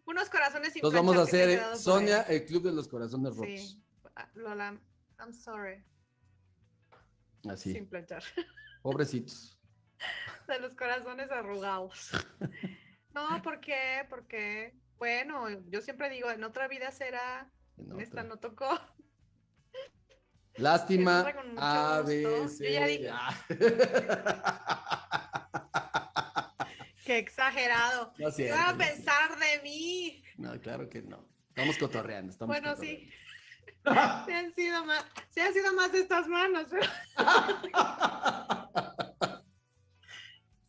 [0.07, 3.61] Unos corazones sin Entonces vamos a hacer, Sonia, el Club de los Corazones Rotos.
[3.61, 3.83] Sí.
[4.15, 4.79] Ah, Lola,
[5.19, 5.85] I'm sorry.
[7.49, 8.23] Así, Sin planchar.
[8.83, 9.59] pobrecitos.
[10.49, 12.11] De los corazones arrugados.
[13.15, 14.07] No, ¿por qué?
[14.11, 18.79] Porque, bueno, yo siempre digo, en otra vida será, en en esta no tocó.
[20.57, 21.25] Lástima,
[21.57, 22.03] A.
[22.07, 23.35] B, Yo C, ya dije- A.
[27.07, 28.13] Qué exagerado.
[28.19, 30.23] No es ¿Qué cierto, van a pensar de mí?
[30.37, 31.25] No, claro que no.
[31.51, 33.03] Estamos cotorreando, estamos Bueno, cotorreando.
[33.05, 33.13] sí.
[34.27, 36.67] Se han sido más, se han sido más estas manos.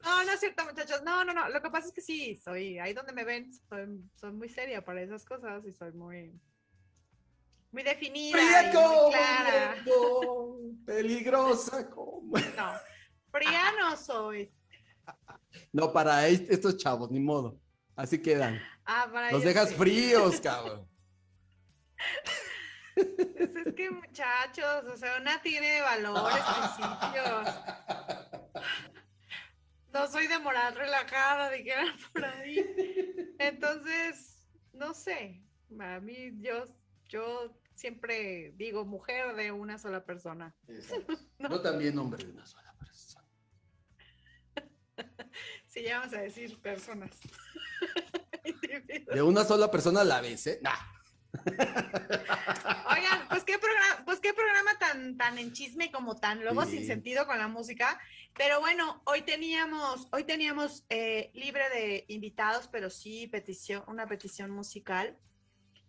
[0.03, 1.03] No, no es cierto, muchachos.
[1.03, 1.49] No, no, no.
[1.49, 4.81] Lo que pasa es que sí, soy ahí donde me ven, soy, soy muy seria
[4.85, 6.39] para esas cosas y soy muy,
[7.71, 9.75] muy definida Fría y muy clara.
[10.85, 12.37] peligrosa como...
[12.55, 12.71] No,
[13.31, 14.49] fría no soy.
[15.73, 17.59] No, para est- estos chavos, ni modo.
[17.95, 18.61] Así quedan.
[18.85, 19.75] Ah, para Los dejas sí.
[19.75, 20.87] fríos, cabrón.
[22.95, 27.55] Pues es que muchachos, o sea, una tiene valores, principios.
[29.93, 33.35] No soy de moral relajada, dijeran por ahí.
[33.39, 35.43] Entonces, no sé.
[35.79, 36.65] A mí, yo,
[37.07, 40.55] yo siempre digo mujer de una sola persona.
[40.67, 41.13] Exacto.
[41.39, 42.66] Yo también hombre de una sola
[45.77, 47.11] Si ya vamos a decir personas.
[49.13, 50.59] De una sola persona a la vez, ¿eh?
[50.63, 50.73] Nah.
[51.45, 56.77] Oigan, pues qué programa, pues qué programa tan, tan en chisme como tan luego Sí.
[56.79, 57.99] sin sentido con la música.
[58.35, 64.49] Pero bueno, hoy teníamos, hoy teníamos eh, libre de invitados, pero sí petición, una petición
[64.49, 65.15] musical.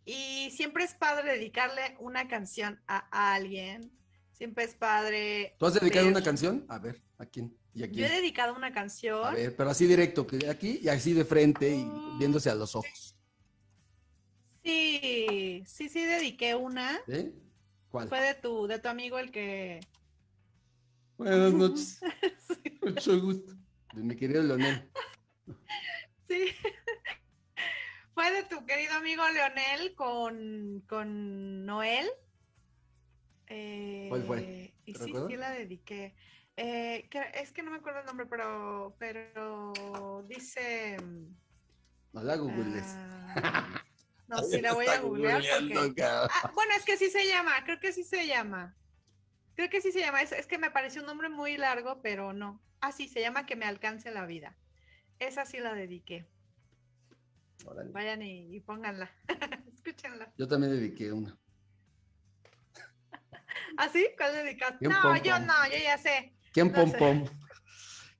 [0.05, 3.91] Y siempre es padre dedicarle una canción a alguien.
[4.33, 5.57] Siempre es padre.
[5.59, 6.67] ¿Tú has dedicado ver- una canción?
[6.69, 7.57] A ver, ¿a quién?
[7.79, 9.25] ¿Y a Yo he dedicado una canción.
[9.25, 12.75] A ver, pero así directo, que aquí y así de frente y viéndose a los
[12.75, 13.17] ojos.
[14.65, 16.99] Sí, sí, sí, dediqué una.
[17.07, 17.33] ¿Eh?
[17.89, 18.09] ¿Cuál?
[18.09, 19.79] Fue de tu, de tu amigo el que.
[21.17, 22.01] Buenas noches.
[22.83, 23.53] Mucho gusto.
[23.95, 24.91] De mi querido Leonel.
[26.29, 26.47] Sí.
[28.15, 32.09] Fue de tu querido amigo Leonel con, con Noel.
[33.47, 34.41] ¿Cuál fue?
[34.41, 36.15] Eh, Y ¿Te sí, sí la dediqué.
[36.61, 40.97] Eh, que- es que no me acuerdo el nombre, pero, pero dice.
[42.13, 42.85] No la googles.
[43.37, 43.85] ah,
[44.27, 45.41] no, sí la voy a googlear
[45.73, 46.03] porque.
[46.03, 48.75] Ah, bueno, es que sí se llama, creo que sí se llama.
[49.55, 50.21] Creo que sí se llama.
[50.21, 52.61] Es, es que me pareció un nombre muy largo, pero no.
[52.81, 54.57] Ah, sí, se llama Que me alcance la vida.
[55.21, 56.27] Esa sí la dediqué.
[57.67, 57.93] Órale.
[57.93, 59.13] Vayan y, y pónganla.
[59.75, 60.33] Escúchenla.
[60.37, 61.39] Yo también dediqué una.
[63.77, 64.09] ¿Ah, sí?
[64.17, 64.79] ¿Cuál dedicaste?
[64.81, 66.35] Bien No, yo no, yo ya sé.
[66.53, 66.99] ¿Quién No pom sé.
[66.99, 67.25] pom?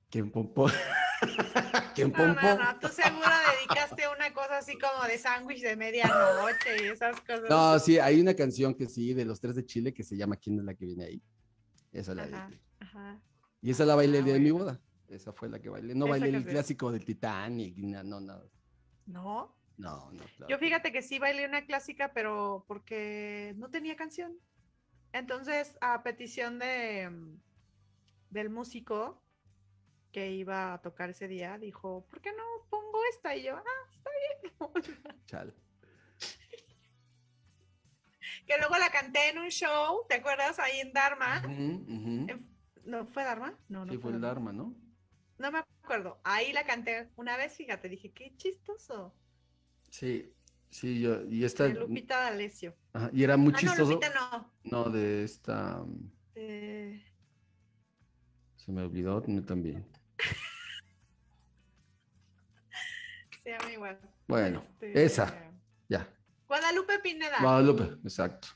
[0.09, 0.69] ¿Quién pom pom?
[1.95, 5.75] ¿Quién No, pom no, no, tú seguro dedicaste una cosa así como de sándwich de
[5.75, 7.49] medianoche y esas cosas.
[7.49, 10.37] No, sí, hay una canción que sí, de los tres de Chile, que se llama
[10.37, 11.23] ¿Quién es la que viene ahí?
[11.91, 12.49] Esa la Ajá,
[12.79, 13.21] ajá.
[13.61, 14.65] Y esa la bailé el Ah, de mi bueno.
[14.65, 14.81] boda.
[15.09, 15.95] Esa fue la que bailé.
[15.95, 17.75] No bailé el clásico del Titanic.
[17.77, 18.41] No, no, no.
[19.07, 23.95] No, No, no, claro yo fíjate que sí bailé una clásica, pero porque no tenía
[23.95, 24.37] canción.
[25.11, 27.09] Entonces, a petición de
[28.29, 29.21] del músico
[30.11, 33.35] que iba a tocar ese día, dijo, ¿por qué no pongo esta?
[33.35, 35.15] Y yo, ah, está bien.
[35.25, 35.53] Chale.
[38.47, 40.57] que luego la canté en un show, ¿te acuerdas?
[40.59, 41.41] Ahí en Dharma.
[42.85, 43.57] ¿No fue Dharma?
[43.67, 44.51] No, no Sí, fue el Dharma.
[44.51, 44.75] ¿no?
[45.37, 46.19] No me acuerdo.
[46.23, 49.13] Ahí la canté una vez, fíjate, dije, qué chistoso.
[49.89, 50.33] Sí,
[50.69, 52.75] sí, yo, y esta, De Lupita D'Alessio.
[52.93, 53.91] ajá, y era muy Ah, no, chistoso.
[53.93, 54.51] Lupita no.
[54.63, 55.85] No, de esta,
[58.69, 59.83] se me olvidó también.
[63.43, 63.99] se llama igual.
[64.27, 65.51] Bueno, Este, esa,
[65.89, 66.07] ya.
[66.47, 67.41] Guadalupe Pineda.
[67.41, 68.49] Guadalupe, exacto.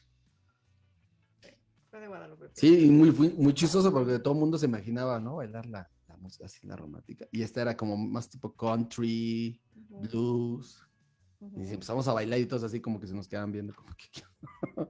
[1.89, 2.53] Fue de Guadalupe Pineda.
[2.53, 5.37] Sí, y muy, muy, chistoso porque todo el mundo se imaginaba, ¿no?
[5.37, 7.25] Bailar la, la música así, la romántica.
[7.31, 10.87] Y esta era como más tipo country, blues.
[11.39, 14.09] Y empezamos a bailar y todos así como que se nos quedan viendo como que...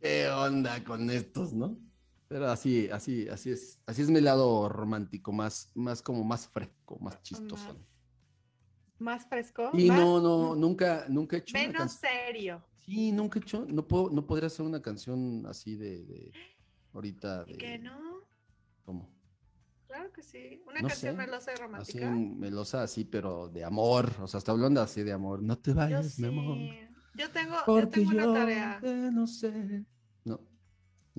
[0.00, 1.89] ¿Qué onda con estos, no?
[2.30, 6.96] Pero así, así, así es, así es mi lado romántico, más, más como más fresco,
[7.00, 7.76] más chistoso.
[9.00, 9.70] Más- fresco.
[9.72, 12.64] Y más- no, no, nunca, nunca he hecho Menos serio.
[12.86, 16.32] Sí, nunca he hecho, no puedo, no podría hacer una canción así de, de
[16.92, 17.58] ahorita de.
[17.58, 17.98] ¿Que no?
[18.84, 19.10] ¿Cómo?
[19.88, 20.62] Claro que sí.
[20.68, 22.10] Una No canción sé, melosa y Así romántica.
[22.12, 24.08] melosa, así, pero de amor.
[24.22, 25.42] O sea, está hablando así de amor.
[25.42, 26.56] No te Yo vayas, mi amor.
[26.58, 26.70] sí.
[27.16, 28.80] Yo tengo, yo tengo una tarea.
[29.12, 29.84] no sé.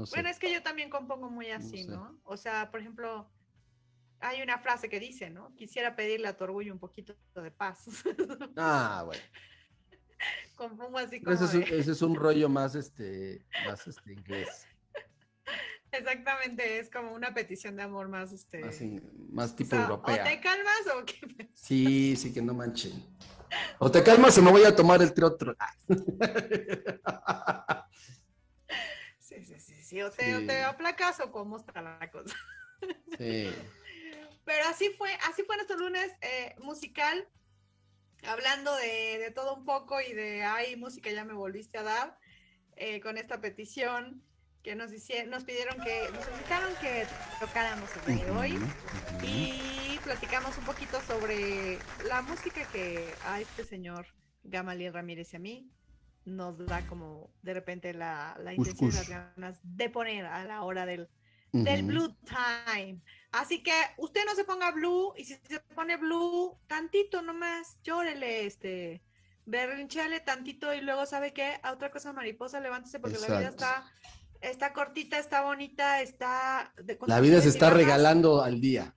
[0.01, 0.15] No, no sé.
[0.15, 1.91] Bueno, es que yo también compongo muy así, sé.
[1.91, 2.19] ¿no?
[2.23, 3.29] O sea, por ejemplo,
[4.19, 5.53] hay una frase que dice, ¿no?
[5.55, 7.85] Quisiera pedirle a tu orgullo un poquito de paz.
[8.57, 9.21] Ah, bueno.
[10.55, 14.13] compongo así como Ese es, un, de- ese es un rollo más, este, más, este,
[14.13, 14.67] inglés.
[15.91, 18.63] Exactamente, es como una petición de amor más, este...
[18.63, 20.23] Más, in- más o tipo sea, europea.
[20.23, 21.49] O te calmas o qué.
[21.53, 22.93] Sí, sí, que no manchen.
[23.79, 25.55] O te calmas o me voy a tomar el otro.
[29.91, 30.01] Sí.
[30.01, 30.47] O te, Sí.
[30.47, 32.35] te aplacas o cómo está la cosa.
[33.17, 33.53] Sí.
[34.43, 37.27] Pero así fue, así fue nuestro lunes eh, musical,
[38.27, 42.17] hablando de, de todo un poco y de, ay, música ya me volviste a dar,
[42.75, 44.23] eh, con esta petición
[44.63, 47.05] que nos, hicie- nos pidieron que, nos solicitaron que
[47.39, 48.59] tocáramos el día de hoy.
[49.23, 54.07] Y platicamos un poquito sobre la música que a este señor
[54.43, 55.71] Gamaliel Ramírez y a mí
[56.25, 60.63] nos da como de repente la, la intención y las ganas de poner a la
[60.63, 61.09] hora del,
[61.51, 61.83] del.
[61.83, 63.01] Blue Time.
[63.31, 68.45] Así que usted no se ponga blue y si se pone blue, tantito nomás, llórele,
[68.45, 69.01] este,
[69.45, 73.91] berrinchale tantito y luego sabe qué, a otra cosa mariposa, levántese porque la vida está,
[74.41, 76.73] está cortita, está bonita, está...
[76.83, 78.95] de La vida se está regalando al día.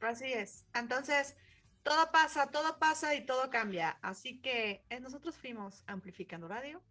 [0.00, 0.64] Así es.
[0.74, 1.36] Entonces,
[1.82, 3.98] todo pasa, todo pasa y todo cambia.
[4.02, 6.82] Así que eh, nosotros fuimos Amplificando Radio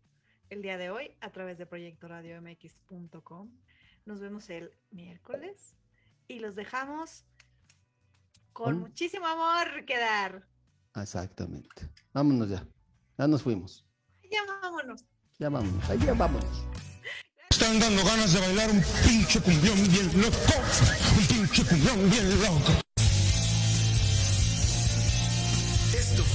[0.50, 3.52] el día de hoy a través de proyectoradiomx.com.
[4.06, 5.76] Nos vemos el miércoles
[6.28, 7.26] y los dejamos
[8.54, 10.48] con muchísimo amor que dar.
[10.96, 11.90] Exactamente.
[12.14, 12.66] Vámonos ya.
[13.18, 13.86] Ya nos fuimos.
[14.32, 15.06] Ya vámonos.
[15.38, 15.90] Ya vámonos.
[15.90, 16.66] Ahí ya vámonos.
[17.50, 20.38] Están dando ganas de bailar un pinche cumbión bien loco.
[21.18, 22.87] Un pinche cumbión bien loco.